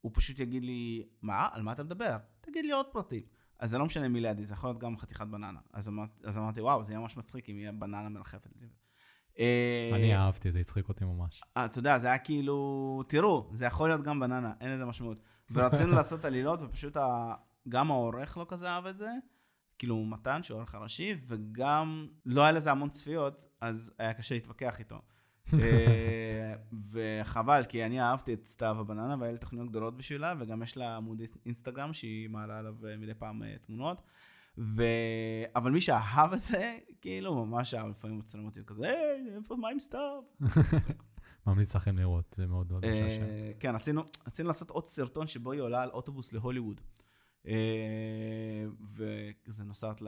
[0.00, 1.48] הוא פשוט יגיד לי, מה?
[1.52, 2.16] על מה אתה מדבר?
[2.40, 3.22] תגיד לי עוד פרטים.
[3.58, 5.60] אז זה לא משנה מי לידי, זה יכול להיות גם חתיכת בננה.
[5.72, 8.50] אז, אמר, אז אמרתי, וואו, זה יהיה ממש מצחיק אם יהיה בננה מרחפת.
[9.38, 11.42] אה, אני אהבתי, זה הצחיק אותי ממש.
[11.56, 15.22] אה, אתה יודע, זה היה כאילו, תראו, זה יכול להיות גם בננה, אין לזה משמעות.
[15.50, 16.96] ורצינו לעשות עלילות, ופשוט
[17.68, 19.10] גם העורך לא כזה אהב את זה,
[19.78, 24.78] כאילו מתן, שהוא העורך הראשי, וגם לא היה לזה המון צפיות, אז היה קשה להתווכח
[24.78, 25.00] איתו.
[25.54, 26.54] אה,
[26.90, 30.96] וחבל, כי אני אהבתי את סתיו הבננה, והיו לי תוכניות גדולות בשבילה, וגם יש לה
[30.96, 34.02] עמוד אינסטגרם שהיא מעלה עליו אה, מדי פעם אה, תמונות.
[34.58, 34.82] ו...
[35.56, 39.68] אבל מי שאהב את זה, כאילו, ממש אהב, לפעמים מצלם אותי כזה, היי, איפה, מה
[39.68, 40.22] עם סתיו?
[41.46, 43.22] ממליץ לכם לראות, זה מאוד מאוד משעשע.
[43.60, 44.02] כן, רצינו,
[44.38, 46.80] לעשות עוד סרטון שבו היא עולה על אוטובוס להוליווד.
[49.46, 50.02] וזה נוסעת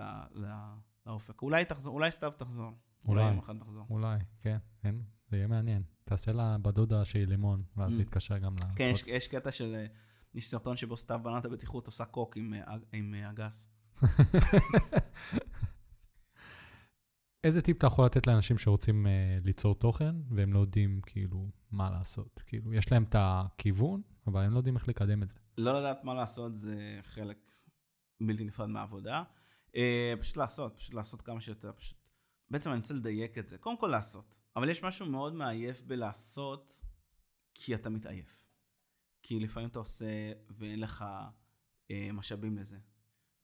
[1.07, 1.43] לאופק.
[1.43, 2.70] אולי תחזור, אולי סתיו תחזור.
[3.09, 3.86] אולי תחזור.
[3.91, 4.95] אולי, כן, כן.
[5.31, 5.83] זה יהיה מעניין.
[6.05, 8.03] תעשה לה בדודה שהיא לימון, ואז mm.
[8.03, 8.64] יתקשר גם ל...
[8.76, 9.87] כן, יש, יש קטע של...
[10.35, 12.76] יש סרטון שבו סתיו בנת הבטיחות עושה קוק עם, אה,
[13.14, 13.66] אה, אגס.
[17.45, 19.09] איזה טיפ אתה יכול לתת לאנשים שרוצים uh,
[19.45, 22.43] ליצור תוכן, והם לא יודעים כאילו מה לעשות?
[22.47, 25.39] כאילו, יש להם את הכיוון, אבל הם לא יודעים איך לקדם את זה.
[25.59, 27.37] לא לדעת מה לעשות זה חלק
[28.22, 29.22] בלתי נפרד מהעבודה.
[29.68, 29.74] Uh,
[30.20, 31.99] פשוט לעשות, פשוט לעשות כמה שיותר, פשוט...
[32.51, 33.59] בעצם אני רוצה לדייק את זה.
[33.59, 34.35] קודם כל לעשות.
[34.61, 36.82] אבל יש משהו מאוד מעייף בלעשות,
[37.54, 38.48] כי אתה מתעייף.
[39.22, 41.04] כי לפעמים אתה עושה ואין לך
[41.88, 42.78] uh, משאבים לזה,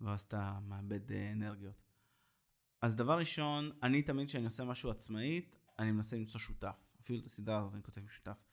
[0.00, 1.82] ואז אתה מאבד uh, אנרגיות.
[2.82, 6.94] אז דבר ראשון, אני תמיד כשאני עושה משהו עצמאית, אני מנסה למצוא שותף.
[7.00, 8.44] אפילו את הסדרה הזאת אני כותב עם שותף.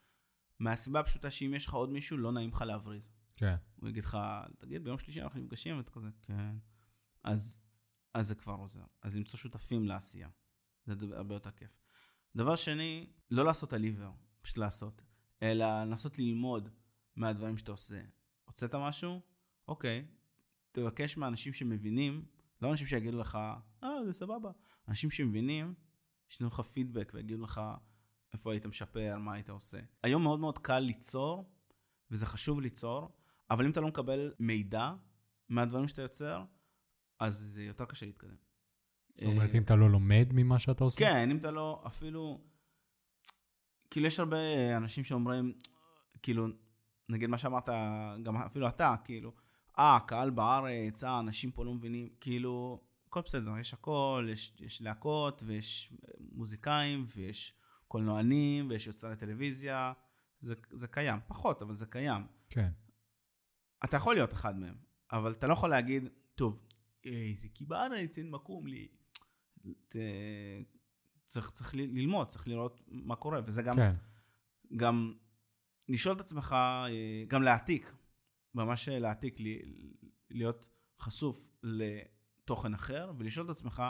[0.59, 3.09] מהסיבה הפשוטה שאם יש לך עוד מישהו, לא נעים לך להבריז.
[3.35, 3.55] כן.
[3.75, 4.17] הוא יגיד לך,
[4.57, 6.55] תגיד, ביום שלישי אנחנו נפגשים, ואתה כזה, כן.
[7.23, 7.61] אז,
[8.13, 8.85] אז זה כבר עוזר.
[9.01, 10.29] אז למצוא שותפים לעשייה.
[10.85, 11.82] זה הרבה יותר כיף.
[12.35, 14.11] דבר שני, לא לעשות הליבר,
[14.41, 15.01] פשוט לעשות,
[15.41, 16.69] אלא לנסות ללמוד
[17.15, 18.01] מהדברים שאתה עושה.
[18.45, 19.21] הוצאת משהו?
[19.67, 20.05] אוקיי.
[20.71, 22.25] תבקש מאנשים שמבינים
[22.63, 23.39] לא אנשים שיגידו לך,
[23.83, 24.51] אה, זה סבבה.
[24.87, 25.73] אנשים שמבינים,
[26.29, 27.61] שיתנו לך פידבק ויגידו לך
[28.33, 29.79] איפה היית משפר, מה היית עושה.
[30.03, 31.51] היום מאוד מאוד קל ליצור,
[32.11, 33.17] וזה חשוב ליצור,
[33.49, 34.93] אבל אם אתה לא מקבל מידע
[35.49, 36.43] מהדברים שאתה יוצר,
[37.19, 38.35] אז זה יותר קשה להתקדם.
[39.15, 40.99] זאת אומרת, אם אתה לא לומד ממה שאתה עושה?
[40.99, 42.41] כן, אם אתה לא, אפילו...
[43.89, 44.37] כאילו, יש הרבה
[44.77, 45.53] אנשים שאומרים,
[46.21, 46.47] כאילו,
[47.09, 47.69] נגיד מה שאמרת,
[48.23, 49.33] גם אפילו אתה, כאילו,
[49.79, 54.81] אה, קהל בארץ, אה, אנשים פה לא מבינים, כאילו, הכל בסדר, יש הכל, יש, יש
[54.81, 57.53] להקות, ויש מוזיקאים, ויש
[57.87, 59.93] קולנוענים, ויש יוצרי טלוויזיה,
[60.39, 62.27] זה, זה קיים, פחות, אבל זה קיים.
[62.49, 62.69] כן.
[63.83, 64.75] אתה יכול להיות אחד מהם,
[65.11, 66.67] אבל אתה לא יכול להגיד, טוב,
[67.05, 68.87] אה, זה כי בארץ אין מקום לי.
[69.89, 69.95] ת...
[71.25, 73.93] צריך, צריך ללמוד, צריך לראות מה קורה, וזה גם, כן.
[74.77, 75.13] גם
[75.89, 77.93] לשאול את עצמך, אה, גם להעתיק.
[78.55, 79.37] ממש להעתיק,
[80.29, 83.83] להיות חשוף לתוכן אחר, ולשאול את עצמך,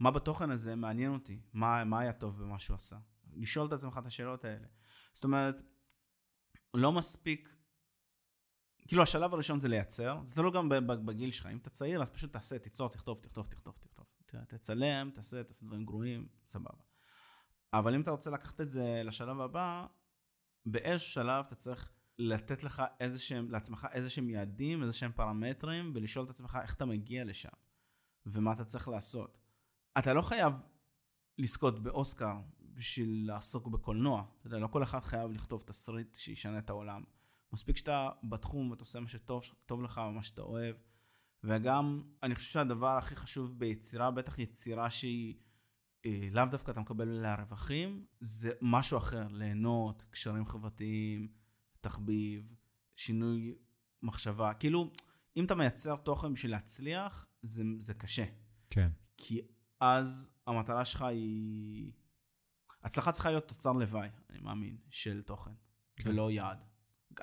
[0.00, 1.40] מה בתוכן הזה מעניין אותי?
[1.52, 2.96] מה, מה היה טוב במה שהוא עשה?
[3.36, 4.66] לשאול את עצמך את השאלות האלה.
[5.12, 5.62] זאת אומרת,
[6.74, 7.56] לא מספיק,
[8.88, 10.68] כאילו השלב הראשון זה לייצר, זה תלוי גם
[11.06, 14.01] בגיל שלך, אם אתה צעיר אז פשוט תעשה, תיצור, תכתוב, תכתוב, תכתוב, תכתוב.
[14.48, 16.82] תצלם, תעשה, תעשה דברים גרועים, סבבה.
[17.72, 19.86] אבל אם אתה רוצה לקחת את זה לשלב הבא,
[20.66, 25.92] באיזשהו שלב אתה צריך לתת לך איזה שהם, לעצמך איזה שהם יעדים, איזה שהם פרמטרים,
[25.94, 27.48] ולשאול את עצמך איך אתה מגיע לשם,
[28.26, 29.38] ומה אתה צריך לעשות.
[29.98, 30.54] אתה לא חייב
[31.38, 34.24] לזכות באוסקר בשביל לעסוק בקולנוע.
[34.38, 37.04] אתה יודע, לא כל אחד חייב לכתוב תסריט שישנה את העולם.
[37.52, 40.76] מספיק שאתה בתחום ואתה עושה מה שטוב לך ומה שאתה אוהב.
[41.44, 45.34] וגם, אני חושב שהדבר הכי חשוב ביצירה, בטח יצירה שהיא
[46.06, 51.28] אה, לאו דווקא אתה מקבל עליה רווחים, זה משהו אחר, ליהנות, קשרים חברתיים,
[51.80, 52.54] תחביב,
[52.96, 53.54] שינוי
[54.02, 54.54] מחשבה.
[54.54, 54.92] כאילו,
[55.36, 58.24] אם אתה מייצר תוכן בשביל להצליח, זה, זה קשה.
[58.70, 58.90] כן.
[59.16, 59.40] כי
[59.80, 61.92] אז המטרה שלך היא...
[62.82, 65.50] הצלחה צריכה להיות תוצר לוואי, אני מאמין, של תוכן,
[65.96, 66.10] כן.
[66.10, 66.64] ולא יעד.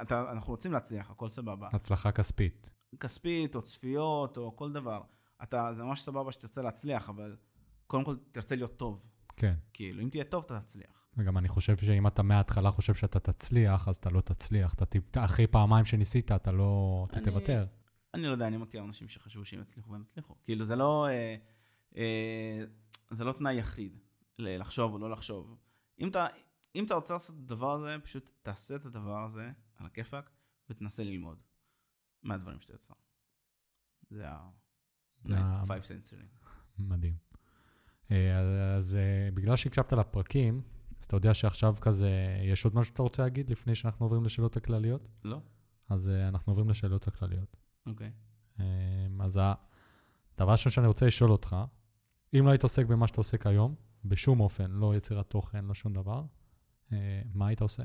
[0.02, 1.70] אתה, אנחנו רוצים להצליח, הכל סבבה.
[1.74, 2.70] הצלחה כספית.
[3.00, 5.02] כספית, או צפיות, או כל דבר.
[5.44, 7.36] אתה, זה ממש סבבה שתרצה להצליח, אבל
[7.88, 9.08] קודם כל תרצה להיות טוב.
[9.38, 9.56] כן.
[9.74, 11.08] כאילו, אם תהיה טוב, אתה תצליח.
[11.18, 14.74] וגם אני חושב שאם אתה מההתחלה חושב שאתה תצליח, אז אתה לא תצליח.
[14.74, 17.06] אתה, אחרי פעמיים שניסית, אתה לא...
[17.10, 17.66] אתה אני, תוותר.
[18.14, 20.36] אני לא יודע, אני מכיר אנשים שחשבו שהם יצליחו והם יצליחו.
[20.44, 21.08] כאילו, זה לא...
[21.08, 21.36] אה,
[21.98, 22.64] אה,
[23.12, 23.98] זה לא תנאי יחיד,
[24.40, 25.56] לחשוב או לא לחשוב.
[26.00, 26.26] אם אתה,
[26.76, 30.30] אם אתה רוצה לעשות את הדבר הזה, פשוט תעשה את הדבר הזה על הכיפאק,
[30.70, 31.38] ותנסה ללמוד
[32.24, 32.94] מהדברים שאתה יוצר.
[34.10, 34.28] זה
[35.40, 36.26] ה-5 סנסורים.
[36.80, 37.14] מדהים.
[38.12, 40.62] אה, אז אה, בגלל שהקשבת לפרקים,
[41.00, 42.12] אז אתה יודע שעכשיו כזה,
[42.44, 45.08] יש עוד משהו שאתה רוצה להגיד לפני שאנחנו עוברים לשאלות הכלליות?
[45.24, 45.42] לא.
[45.90, 47.58] אז uh, אנחנו עוברים לשאלות הכלליות.
[47.86, 48.12] אוקיי.
[48.58, 48.60] Okay.
[48.60, 48.62] Um,
[49.24, 49.40] אז
[50.36, 51.56] הדבר הראשון שאני רוצה לשאול אותך,
[52.34, 55.94] אם לא היית עוסק במה שאתה עוסק היום, בשום אופן, לא יצירת תוכן, לא שום
[55.94, 56.24] דבר,
[57.34, 57.84] מה היית עושה?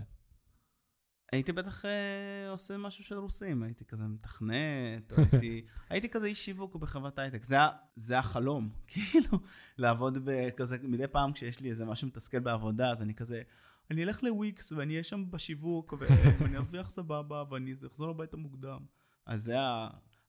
[1.34, 6.44] הייתי בטח אה, עושה משהו של רוסים, הייתי כזה מתכנת, או הייתי, הייתי כזה איש
[6.44, 7.44] שיווק בחברת הייטק.
[7.44, 7.56] זה,
[7.96, 9.38] זה החלום, כאילו,
[9.78, 13.42] לעבוד בכזה, מדי פעם כשיש לי איזה משהו מתסכל בעבודה, אז אני כזה,
[13.90, 15.94] אני אלך לוויקס ואני אהיה שם בשיווק,
[16.40, 18.80] ואני ארוויח סבבה, ואני אחזור הביתה מוקדם.
[19.26, 19.54] אז זה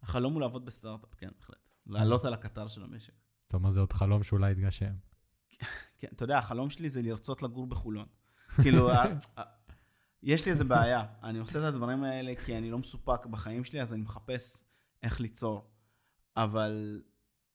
[0.01, 1.57] החלום הוא לעבוד בסטארט-אפ, כן, בהחלט.
[1.87, 3.13] לעלות על הקטר של המשק.
[3.45, 4.93] זאת אומרת, זה עוד חלום שאולי יתגשם.
[5.99, 8.05] כן, אתה יודע, החלום שלי זה לרצות לגור בחולון.
[8.61, 8.89] כאילו,
[10.23, 13.81] יש לי איזה בעיה, אני עושה את הדברים האלה כי אני לא מסופק בחיים שלי,
[13.81, 14.63] אז אני מחפש
[15.03, 15.69] איך ליצור.
[16.37, 17.01] אבל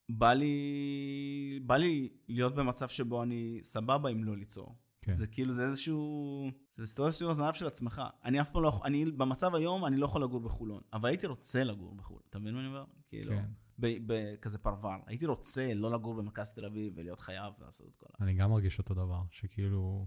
[0.08, 4.76] בא לי, בא לי להיות במצב שבו אני סבבה אם לא ליצור.
[5.02, 5.12] כן.
[5.12, 6.50] זה כאילו, זה איזשהו...
[6.74, 8.02] זה להסתובב סביב הזנב של עצמך.
[8.24, 8.80] אני אף פעם לא...
[8.84, 12.22] אני, במצב היום, אני לא יכול לגור בחולון, אבל הייתי רוצה לגור בחולון.
[12.30, 12.84] אתה מבין מה אני אומר?
[13.08, 13.44] כאילו, כן.
[13.78, 14.96] ב- בכזה פרבר.
[15.06, 18.24] הייתי רוצה לא לגור במרכז תל אביב ולהיות חייב לעשות את כל ה...
[18.24, 20.06] אני גם מרגיש אותו דבר, שכאילו,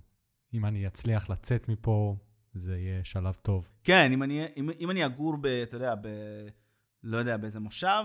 [0.54, 2.18] אם אני אצליח לצאת מפה,
[2.54, 3.70] זה יהיה שלב טוב.
[3.84, 5.45] כן, אם אני, אם, אם אני אגור ב...
[5.45, 6.08] אתה יודע, ב...
[7.04, 8.04] לא יודע, באיזה מושב,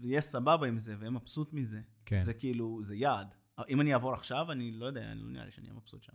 [0.00, 1.80] ויהיה סבבה עם זה, ויהיה מבסוט מזה.
[2.04, 2.18] כן.
[2.18, 3.34] זה כאילו, זה יעד.
[3.68, 6.12] אם אני אעבור עכשיו, אני לא יודע, אני לא נראה לי שאני אהיה מבסוט שם.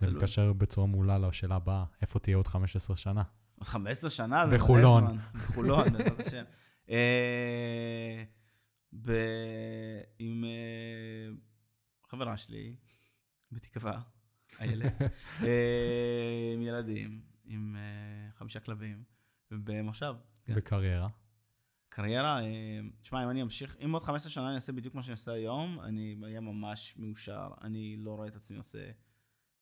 [0.00, 0.06] זה.
[0.06, 3.22] מתקשר בצורה מעולה לשאלה הבאה, איפה תהיה עוד 15 שנה?
[3.58, 5.18] עוד 15 שנה, זה בחולון.
[5.34, 6.44] בחולון, בעזרת השם.
[6.90, 8.24] אה.
[10.18, 11.34] עם אה,
[12.10, 12.76] חברה שלי,
[13.52, 14.00] בתקווה,
[14.58, 15.02] איילת,
[15.44, 19.04] אה, עם ילדים, עם אה, חמישה כלבים,
[19.50, 20.14] ובמושב.
[20.44, 20.52] כן.
[20.56, 21.08] וקריירה?
[21.88, 25.12] קריירה, אה, תשמע, אם אני אמשיך, אם עוד 15 שנה אני אעשה בדיוק מה שאני
[25.12, 27.48] עושה היום, אני אהיה ממש מאושר.
[27.62, 28.90] אני לא רואה את עצמי עושה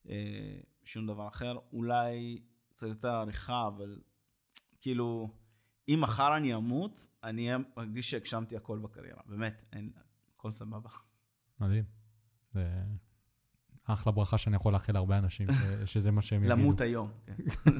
[0.09, 1.59] אה, שום דבר אחר.
[1.73, 4.01] אולי קצת יותר עריכה, אבל
[4.81, 5.31] כאילו,
[5.89, 9.23] אם מחר אני אמות, אני מרגיש שהגשמתי הכל בקריירה.
[9.27, 9.93] באמת, אין,
[10.35, 10.91] הכל סבבה.
[11.61, 11.85] מדהים.
[12.53, 12.69] זה
[13.87, 15.47] אחלה ברכה שאני יכול לאחל להרבה אנשים,
[15.87, 16.57] שזה מה שהם יגידו.
[16.57, 17.11] למות היום.
[17.27, 17.35] כן.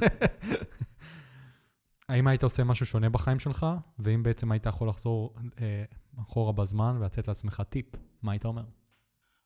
[2.09, 3.67] האם היית עושה משהו שונה בחיים שלך,
[3.99, 5.85] ואם בעצם היית יכול לחזור אה,
[6.23, 7.87] אחורה בזמן ולתת לעצמך טיפ,
[8.23, 8.65] מה היית אומר?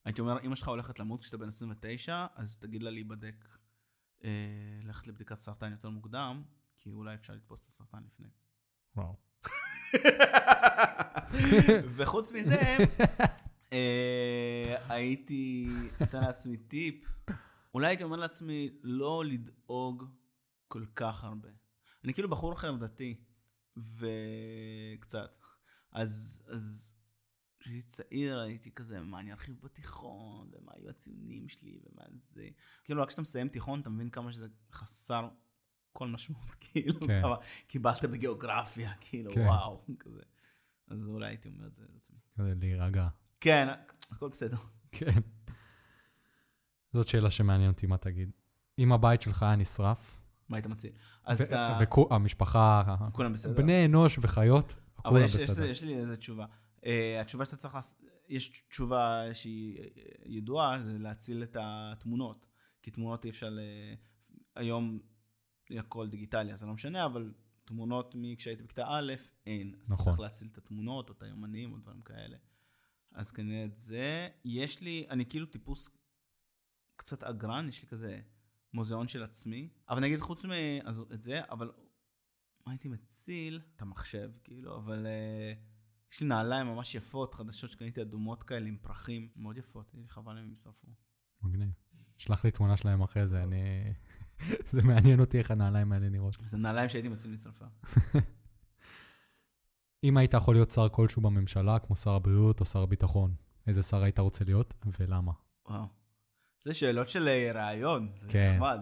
[0.04, 3.48] הייתי אומר, אמא שלך הולכת למות כשאתה בן 29, אז תגיד לה להיבדק,
[4.24, 4.30] אה,
[4.82, 6.42] ללכת לבדיקת סרטן יותר מוקדם,
[6.76, 8.28] כי אולי אפשר לתפוס את הסרטן לפני.
[8.96, 9.16] וואו.
[11.96, 12.76] וחוץ מזה,
[14.88, 15.68] הייתי
[16.00, 17.04] נותן לעצמי טיפ.
[17.74, 20.04] אולי הייתי אומר לעצמי לא לדאוג
[20.68, 21.48] כל כך הרבה.
[22.04, 23.24] אני כאילו בחור חרדתי,
[23.76, 25.44] וקצת.
[25.92, 26.92] אז, אז
[27.60, 32.48] כשהייתי צעיר הייתי כזה, מה אני ארחיב בתיכון, ומה היו הציונים שלי, ומה זה.
[32.84, 35.28] כאילו, רק כשאתה מסיים תיכון, אתה מבין כמה שזה חסר
[35.92, 37.22] כל משמעות, כאילו, כן.
[37.22, 39.40] כמה קיבלת בגיאוגרפיה, כאילו, כן.
[39.40, 40.22] וואו, כזה.
[40.88, 42.18] אז אולי הייתי אומר את זה לעצמי.
[42.38, 43.08] כזה להירגע.
[43.40, 43.68] כן,
[44.12, 44.56] הכל בסדר.
[44.92, 45.20] כן.
[46.92, 48.30] זאת שאלה שמעניין אותי מה תגיד.
[48.78, 50.90] אם הבית שלך היה נשרף, מה היית מציע?
[51.24, 51.78] אז אתה...
[52.10, 53.54] והמשפחה, כולם בסדר?
[53.54, 54.74] בני אנוש וחיות,
[55.04, 55.64] אבל כולם בסדר.
[55.64, 56.46] יש לי איזה תשובה.
[56.80, 56.86] Uh,
[57.20, 57.78] התשובה שאתה צריך,
[58.28, 59.84] יש תשובה שהיא אה,
[60.26, 62.46] ידועה, זה להציל את התמונות.
[62.82, 63.50] כי תמונות אי אפשר.
[64.56, 64.98] היום
[65.70, 67.32] הכל דיגיטלי, אז זה לא משנה, אבל
[67.64, 69.14] תמונות מכשהייתי בכיתה א',
[69.46, 69.74] אין.
[69.82, 69.94] אז נכון.
[69.94, 72.36] אתה צריך להציל את התמונות, או את היומנים, או דברים כאלה.
[73.12, 74.28] אז כנראה את זה.
[74.44, 75.88] יש לי, אני כאילו טיפוס
[76.96, 78.20] קצת אגרן, יש לי כזה
[78.74, 79.68] מוזיאון של עצמי.
[79.88, 80.50] אבל נגיד חוץ מ...
[80.84, 81.72] אז את זה, אבל
[82.66, 83.60] מה הייתי מציל?
[83.76, 88.76] את המחשב, כאילו, אבל uh, יש לי נעליים ממש יפות, חדשות שקניתי אדומות כאלה עם
[88.80, 90.88] פרחים, מאוד יפות, לי חבל אם הם ישרפו.
[91.42, 91.68] מגניב.
[92.18, 93.56] שלח לי תמונה שלהם אחרי זה, אני...
[94.72, 96.36] זה מעניין אותי איך הנעליים האלה נראות.
[96.44, 97.64] זה נעליים שהייתי מציל משרפה.
[100.04, 103.34] אם היית יכול להיות שר כלשהו בממשלה, כמו שר הבריאות או שר הביטחון,
[103.66, 105.32] איזה שר היית רוצה להיות ולמה?
[105.68, 105.84] וואו.
[106.62, 108.52] זה שאלות של אה, ראיון, זה כן.
[108.54, 108.80] נחמד.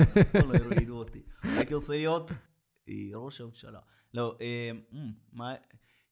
[0.68, 1.22] לא יראו אותי.
[1.42, 2.30] הייתי רוצה להיות
[2.88, 3.80] אה, ראש הממשלה.
[4.14, 4.70] לא, אה,
[5.32, 5.54] מה,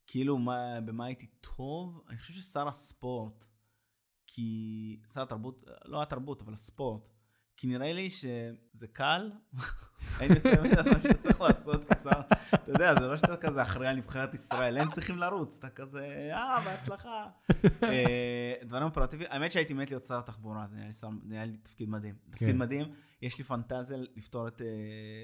[0.06, 2.02] כאילו, מה, במה הייתי טוב?
[2.08, 3.46] אני חושב ששר הספורט,
[4.26, 5.00] כי...
[5.12, 7.15] שר התרבות, לא התרבות, אבל הספורט.
[7.56, 9.30] כי נראה לי שזה קל,
[10.20, 12.20] אין יותר ממה שאתה צריך לעשות כשר.
[12.54, 16.30] אתה יודע, זה לא שאתה כזה אחראי על נבחרת ישראל, הם צריכים לרוץ, אתה כזה,
[16.32, 17.26] אה, בהצלחה.
[17.82, 22.14] אה, דברים אופרטיביים, האמת שהייתי מת להיות שר התחבורה, זה נראה לי תפקיד מדהים.
[22.30, 22.58] תפקיד כן.
[22.58, 22.86] מדהים,
[23.22, 24.66] יש לי פנטזיה לפתור את אה,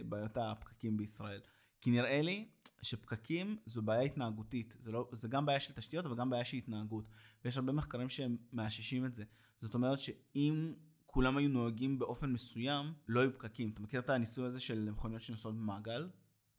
[0.05, 1.41] בעיות הפקקים בישראל.
[1.81, 2.49] כי נראה לי
[2.83, 6.57] שפקקים זו בעיה התנהגותית, זה, לא, זה גם בעיה של תשתיות, אבל גם בעיה של
[6.57, 7.05] התנהגות.
[7.45, 9.25] ויש הרבה מחקרים שמאששים את זה.
[9.61, 10.73] זאת אומרת שאם
[11.13, 13.71] כולם היו נוהגים באופן מסוים, לא היו פקקים.
[13.71, 16.09] אתה מכיר את הניסוי הזה של מכוניות שנוסעות במעגל?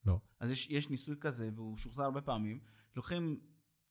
[0.06, 0.20] לא.
[0.40, 2.60] אז יש, יש ניסוי כזה, והוא שוחזר הרבה פעמים.
[2.96, 3.40] לוקחים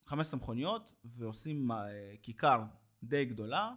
[0.06, 1.76] 15 מכוניות ועושים אה,
[2.22, 2.62] כיכר
[3.02, 3.72] די גדולה,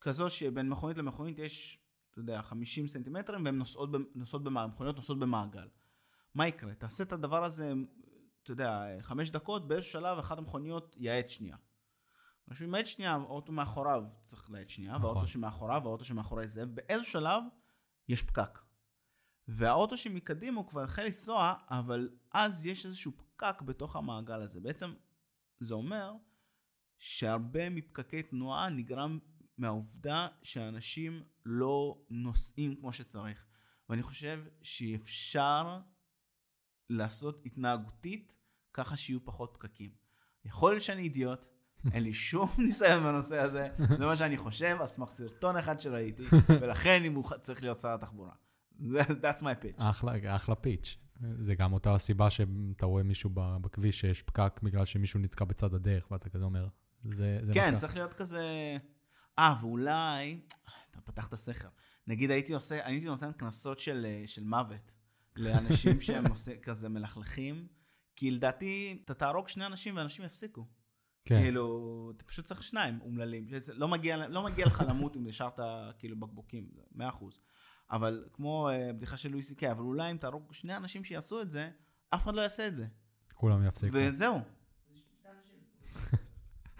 [0.00, 1.78] כזו שבין מכונית למכונית יש,
[2.10, 5.68] אתה יודע, 50 סנטימטרים, והן נוסעות, נוסעות במעגל, מכוניות נוסעות במעגל.
[6.34, 6.74] מה יקרה?
[6.74, 7.72] תעשה את הדבר הזה,
[8.42, 11.56] אתה יודע, חמש דקות, באיזשהו שלב אחת המכוניות יאט שנייה.
[12.50, 15.04] כשהוא ימעט שנייה, האוטו מאחוריו צריך להאט שנייה, נכון.
[15.04, 17.42] והאוטו שמאחוריו, והאוטו שמאחורי זה, באיזשהו שלב
[18.08, 18.58] יש פקק.
[19.48, 24.60] והאוטו שמקדימה הוא כבר החל לנסוע, אבל אז יש איזשהו פקק בתוך המעגל הזה.
[24.60, 24.94] בעצם
[25.60, 26.12] זה אומר
[26.98, 29.18] שהרבה מפקקי תנועה נגרם
[29.58, 33.46] מהעובדה שאנשים לא נוסעים כמו שצריך.
[33.88, 35.80] ואני חושב שאפשר
[36.90, 38.36] לעשות התנהגותית
[38.72, 39.90] ככה שיהיו פחות פקקים.
[40.44, 41.46] יכול להיות שאני אידיוט,
[41.94, 43.68] אין לי שום ניסיון בנושא הזה,
[43.98, 47.94] זה מה שאני חושב, על סמך סרטון אחד שראיתי, ולכן אם הוא צריך להיות שר
[47.94, 48.32] התחבורה.
[48.80, 49.76] That's my pitch.
[49.78, 50.98] אחלה, אחלה פיץ'.
[51.38, 56.10] זה גם אותה הסיבה שאתה רואה מישהו בכביש שיש פקק בגלל שמישהו נתקע בצד הדרך,
[56.10, 56.68] ואתה כזה אומר,
[57.12, 57.76] זה, זה כן.
[57.76, 58.76] צריך להיות כזה...
[59.38, 60.40] אה, ואולי...
[60.90, 61.68] אתה פתחת סכר.
[62.06, 64.92] נגיד הייתי עושה, הייתי נותן קנסות של, אה, של מוות
[65.36, 67.66] לאנשים שהם עושה, כזה מלכלכים,
[68.16, 70.66] כי לדעתי, אתה תהרוג שני אנשים ואנשים יפסיקו.
[71.24, 71.82] כן, כאילו,
[72.16, 73.46] אתה פשוט צריך שניים אומללים.
[73.74, 75.58] לא מגיע, לא מגיע לך למות אם השארת
[75.98, 77.40] כאילו בקבוקים, זה מאה אחוז.
[77.90, 81.42] אבל כמו אה, בדיחה של לואי סי קיי, אבל אולי אם תהרוג שני אנשים שיעשו
[81.42, 81.70] את זה,
[82.14, 82.86] אף אחד לא יעשה את זה.
[83.34, 83.96] כולם יפסיקו.
[83.98, 84.38] וזהו.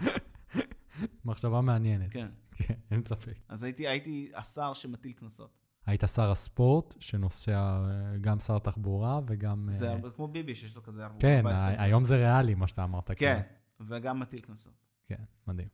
[1.25, 2.11] מחשבה מעניינת.
[2.13, 2.29] כן.
[2.53, 3.35] כן, אין ספק.
[3.49, 5.59] אז הייתי, הייתי השר שמטיל קנסות.
[5.87, 9.69] היית שר הספורט, שנוסע אה, גם שר תחבורה וגם...
[9.73, 11.21] זה הרבה- כמו ביבי שיש לו כזה ערבות.
[11.21, 11.65] כן, 14.
[11.65, 13.07] ה- היום זה ריאלי, מה שאתה אמרת.
[13.11, 13.62] כן, כאילו.
[13.87, 14.75] וגם מטיל קנסות.
[15.07, 15.69] כן, מדהים.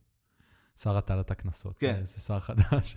[0.77, 1.79] שר הטלת הקנסות.
[1.79, 1.95] כן.
[1.95, 2.95] אה, זה שר חדש.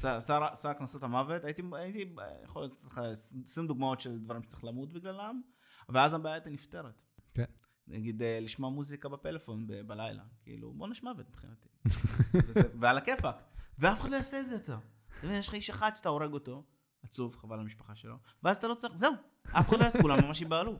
[0.62, 3.02] שר- קנסות המוות, הייתי, הייתי יכול לתת לך
[3.44, 5.42] 20 דוגמאות של דברים שצריך למות בגללם,
[5.90, 7.02] ואז הבעיה הייתה נפתרת.
[7.34, 7.46] כן.
[7.88, 10.24] נגיד, אה, לשמוע מוזיקה בפלאפון ב- בלילה.
[10.44, 11.68] כאילו, עונש מוות מבחינתי.
[12.48, 13.36] וזה- ועל הכיפאק.
[13.80, 14.78] ואף אחד לא יעשה את זה יותר.
[15.24, 16.64] יש לך איש אחד שאתה הורג אותו,
[17.04, 19.14] עצוב, חבל על המשפחה שלו, ואז אתה לא צריך, זהו,
[19.52, 20.80] אף אחד לא יעשה, כולם ממש ייבהלו.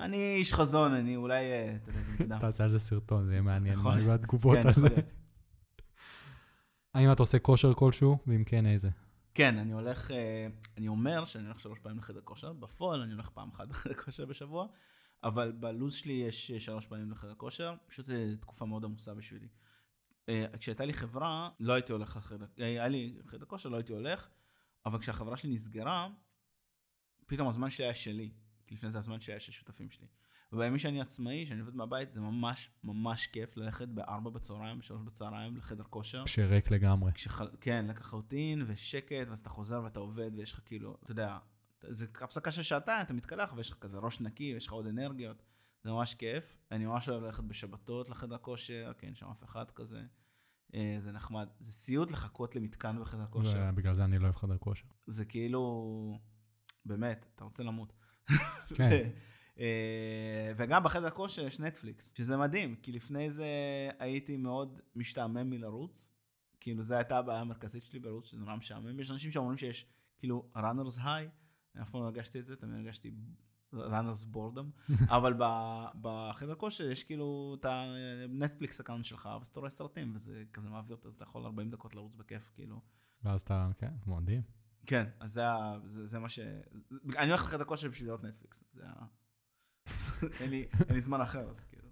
[0.00, 1.90] אני איש חזון, אני אולי, אה, אתה
[2.22, 2.40] יודע, זה.
[2.40, 3.74] תעשה על זה סרטון, זה יהיה מעניין.
[3.74, 4.88] יכול מה התגובות כן, על זה?
[6.94, 8.88] האם אתה עושה כושר כלשהו, ואם כן, איזה?
[9.34, 13.28] כן, אני הולך, אה, אני אומר שאני הולך שלוש פעמים לחדר כושר, בפועל אני הולך
[13.28, 14.66] פעם אחת לחדר כושר בשבוע,
[15.24, 19.48] אבל בלו"ז שלי יש אה, שלוש פעמים לחדר כושר, פשוט זו תקופה מאוד עמוסה בשבילי.
[20.58, 24.28] כשהייתה לי חברה, לא הייתי הולך לחדר, היה לי חדר כושר, לא הייתי הולך,
[24.86, 26.08] אבל כשהחברה שלי נסגרה,
[27.26, 28.30] פתאום הזמן שלי היה שלי,
[28.72, 30.06] לפני זה הזמן שלי היה של שותפים שלי.
[30.52, 35.56] ובימים שאני עצמאי, שאני עובד מהבית, זה ממש ממש כיף ללכת בארבע בצהריים, בשלוש בצהריים
[35.56, 36.26] לחדר כושר.
[36.26, 37.12] שריק לגמרי.
[37.12, 37.48] כשחל...
[37.60, 41.38] כן, לחלוטין, ושקט, ואז אתה חוזר ואתה עובד, ויש לך כאילו, אתה יודע,
[41.80, 45.42] זה הפסקה של שעתיים, אתה מתקלח, ויש לך כזה ראש נקי, ויש לך עוד אנרגיות.
[45.84, 46.58] זה ממש כיף.
[46.70, 50.02] אני ממש אוהב ללכת בשבתות לחדר כושר, כי אין שם אף אחד כזה.
[50.74, 51.48] אה, זה נחמד.
[51.60, 53.68] זה סיוט לחכות למתקן בחדר כושר.
[53.72, 54.86] ובגלל זה אני לא אוהב חדר כושר.
[55.06, 56.18] זה כאילו,
[56.84, 57.92] באמת, אתה רוצה למות.
[58.74, 59.08] כן.
[59.58, 63.46] אה, וגם בחדר כושר יש נטפליקס, שזה מדהים, כי לפני זה
[63.98, 66.12] הייתי מאוד משתעמם מלרוץ.
[66.60, 69.00] כאילו, זו הייתה הבעיה המרכזית שלי בלרוץ, שזה נורא משעמם.
[69.00, 69.86] יש אנשים שאומרים שיש
[70.18, 71.30] כאילו runner's high,
[71.74, 73.14] אני אף פעם לא הרגשתי את זה, תמיד הרגשתי
[73.74, 75.34] runner's boredom, אבל
[76.00, 80.96] בחדר כושר יש כאילו את הנטפליקס account שלך, ואז אתה רואה סרטים, וזה כזה מעביר,
[81.04, 82.80] אז אתה יכול 40 דקות לרוץ בכיף, כאילו.
[83.22, 84.42] ואז אתה, כן, מדהים.
[84.86, 85.42] כן, אז זה,
[85.86, 86.38] זה, זה מה ש...
[87.18, 88.64] אני הולך לחדר כושר בשביל לראות נטפליקס.
[88.72, 89.06] זה ה...
[90.40, 91.88] אין, לי, אין לי זמן אחר, אז כאילו.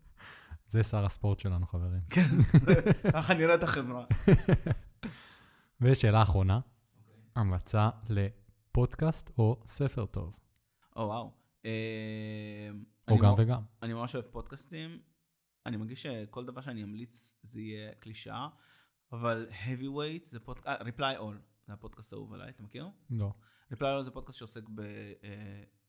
[0.67, 2.01] זה שר הספורט שלנו, חברים.
[2.11, 2.29] כן,
[3.13, 4.05] ככה נראית החברה.
[5.81, 6.61] ושאלה אחרונה,
[7.37, 10.39] המלצה לפודקאסט או ספר טוב,
[10.97, 11.33] או וואו.
[11.65, 12.71] אה,
[13.11, 13.63] או גם וגם.
[13.83, 14.99] אני ממש אוהב פודקאסטים.
[15.67, 18.49] אני מרגיש שכל דבר שאני אמליץ זה יהיה קלישאה,
[19.13, 22.89] אבל heavyweight זה פודקאסט, reply all, זה הפודקאסט האהוב עליי, אתה מכיר?
[23.11, 23.33] לא.
[23.73, 24.63] all זה פודקאסט שעוסק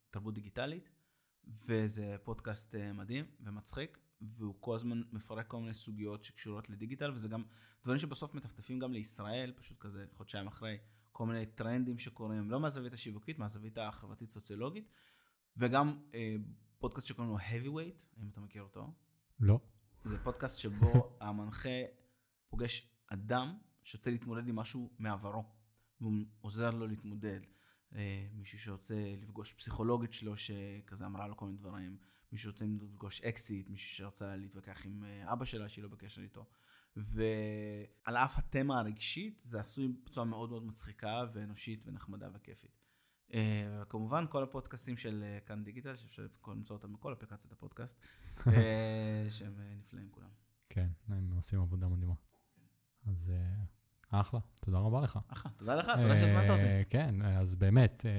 [0.10, 0.90] בתרבות דיגיטלית,
[1.48, 7.28] וזה פודקאסט אה, מדהים ומצחיק, והוא כל הזמן מפרק כל מיני סוגיות שקשורות לדיגיטל, וזה
[7.28, 7.44] גם
[7.84, 10.78] דברים שבסוף מטפטפים גם לישראל, פשוט כזה חודשיים אחרי,
[11.12, 14.90] כל מיני טרנדים שקורים, לא מהזווית השיווקית, מהזווית החברתית-סוציולוגית,
[15.58, 16.36] וגם אה,
[16.80, 18.94] פודקאסט שקוראים לו heavyweight, אם אתה מכיר אותו.
[19.40, 19.60] לא.
[20.06, 21.70] זה פודקאסט שבו המנחה
[22.50, 25.44] פוגש אדם שרוצה להתמודד עם משהו מעברו,
[26.02, 27.40] והוא עוזר לו להתמודד.
[27.96, 31.98] אה, מישהו שרוצה לפגוש פסיכולוגית שלו שכזה אמרה לו כל מיני דברים,
[32.32, 36.46] מישהו שרוצה לפגוש אקסיט, מישהו שרוצה להתווכח עם אה, אבא שלה שהיא לא בקשר איתו.
[36.96, 42.78] ועל אף התמה הרגשית, זה עשוי בצורה מאוד מאוד מצחיקה ואנושית ונחמדה וכיפית.
[43.34, 48.00] אה, וכמובן כל הפודקאסטים של כאן דיגיטל, שאפשר למצוא אותם בכל אפליקציות הפודקאסט,
[49.36, 50.30] שהם נפלאים כולם.
[50.70, 52.14] כן, הם עושים עבודה מדהימה.
[53.06, 53.32] אז
[54.12, 55.20] אחלה, תודה רבה לך.
[55.34, 56.62] אחלה, תודה לך, תודה שהזמנת אותי.
[56.62, 58.12] אה, כן, אז באמת, אה,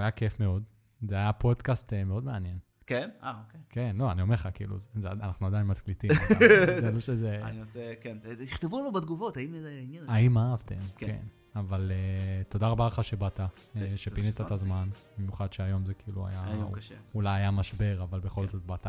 [0.00, 0.62] היה כיף מאוד.
[1.02, 2.58] זה היה פודקאסט אה, מאוד מעניין.
[2.86, 3.10] כן?
[3.22, 3.60] אה, אוקיי.
[3.68, 6.10] כן, לא, אני אומר לך, כאילו, זה- אנחנו עדיין מקליטים.
[6.80, 7.40] זה לא שזה...
[7.44, 10.04] אני רוצה, כן, תכתבו לנו בתגובות, האם זה עניין.
[10.10, 10.74] האם אהבתם?
[10.96, 11.06] כן.
[11.06, 11.20] כן.
[11.60, 14.88] אבל אה, תודה רבה לך שבאת, אה, זה- שפינית את הזמן,
[15.18, 16.44] במיוחד שהיום זה כאילו היה...
[16.44, 16.94] היה יום קשה.
[17.14, 18.48] אולי היה משבר, אבל בכל כן.
[18.48, 18.86] זאת באת.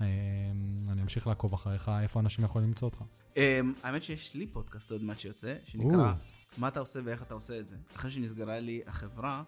[0.00, 0.06] אה,
[0.92, 3.02] אני אמשיך לעקוב אחריך, איפה אנשים יכולים למצוא אותך.
[3.36, 6.12] אמ, האמת שיש לי פודקאסט עוד מעט שיוצא, שנקרא
[6.58, 7.76] מה אתה עושה ואיך אתה עושה את זה.
[7.96, 9.42] אחרי שנסגרה לי החברה,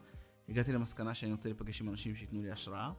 [0.48, 2.92] הגעתי למסקנה שאני רוצה להיפגש עם אנשים שייתנו לי השראה,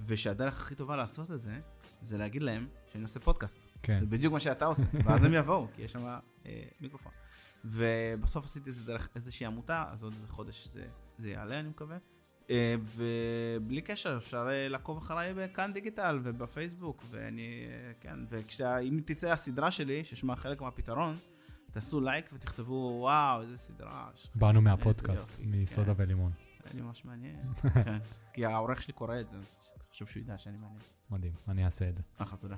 [0.00, 1.60] ושהדרך הכי טובה לעשות את זה,
[2.02, 3.64] זה להגיד להם שאני עושה פודקאסט.
[3.82, 4.00] כן.
[4.00, 7.12] זה בדיוק מה שאתה עושה, ואז הם יבואו, כי יש שם אה, מיקרופון.
[7.64, 10.86] ובסוף עשיתי את זה דרך איזושהי עמותה, אז עוד איזה חודש זה,
[11.18, 11.96] זה יעלה, אני מקווה.
[12.50, 19.32] אה, ובלי קשר, אפשר אה, לעקוב אחריי בכאן דיגיטל ובפייסבוק, ואני, אה, כן, ואם תצא
[19.32, 21.16] הסדרה שלי, ששמה חלק מהפתרון,
[21.70, 24.08] תעשו לייק ותכתבו, וואו, איזה סדרה.
[24.34, 26.02] באנו מהפודקאסט, מסודה כן.
[26.02, 26.32] ולימון.
[26.70, 27.52] אני ממש מעניין,
[27.84, 27.98] כן.
[28.32, 30.80] כי העורך שלי קורא את זה, אז חשוב שהוא ידע שאני מעניין.
[31.10, 32.02] מדהים, אני אעשה את זה.
[32.18, 32.56] אחלה, תודה.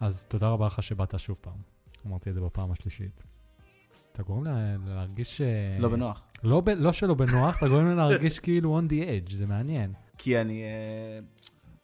[0.00, 1.62] אז תודה רבה לך שבאת שוב פעם.
[2.06, 3.22] אמרתי את זה בפעם השלישית.
[4.12, 5.40] אתה גורם לה, להרגיש...
[5.78, 6.27] לא בנוח.
[6.44, 9.92] לא, ב, לא שלא בנוח, אתה גורם לי להרגיש כאילו on the edge, זה מעניין.
[10.18, 11.18] כי אני, אה,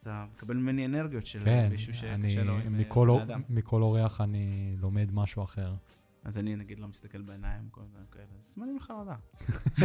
[0.02, 3.42] אתה מקבל ממני אנרגיות של כן, מישהו שקשה לו עם אה, מכל, בני אדם.
[3.48, 5.74] מכל אורח אני לומד משהו אחר.
[6.24, 9.14] אז אני נגיד לא מסתכל בעיניים, כל מיני כאלה, סימנים לחרדה.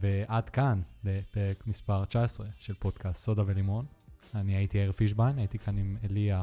[0.00, 3.84] ועד כאן, לפרק מספר 19 של פודקאסט סודה ולימון.
[4.34, 6.42] אני הייתי יאיר פישביין, הייתי כאן עם אליה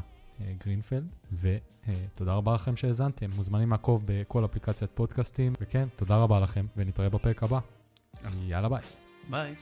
[0.65, 1.07] גרינפלד,
[1.41, 3.29] ותודה רבה לכם שהאזנתם.
[3.35, 7.59] מוזמנים לעקוב בכל אפליקציית פודקאסטים, וכן, תודה רבה לכם, ונתראה בפרק הבא.
[8.47, 8.81] יאללה ביי.
[9.29, 9.55] ביי.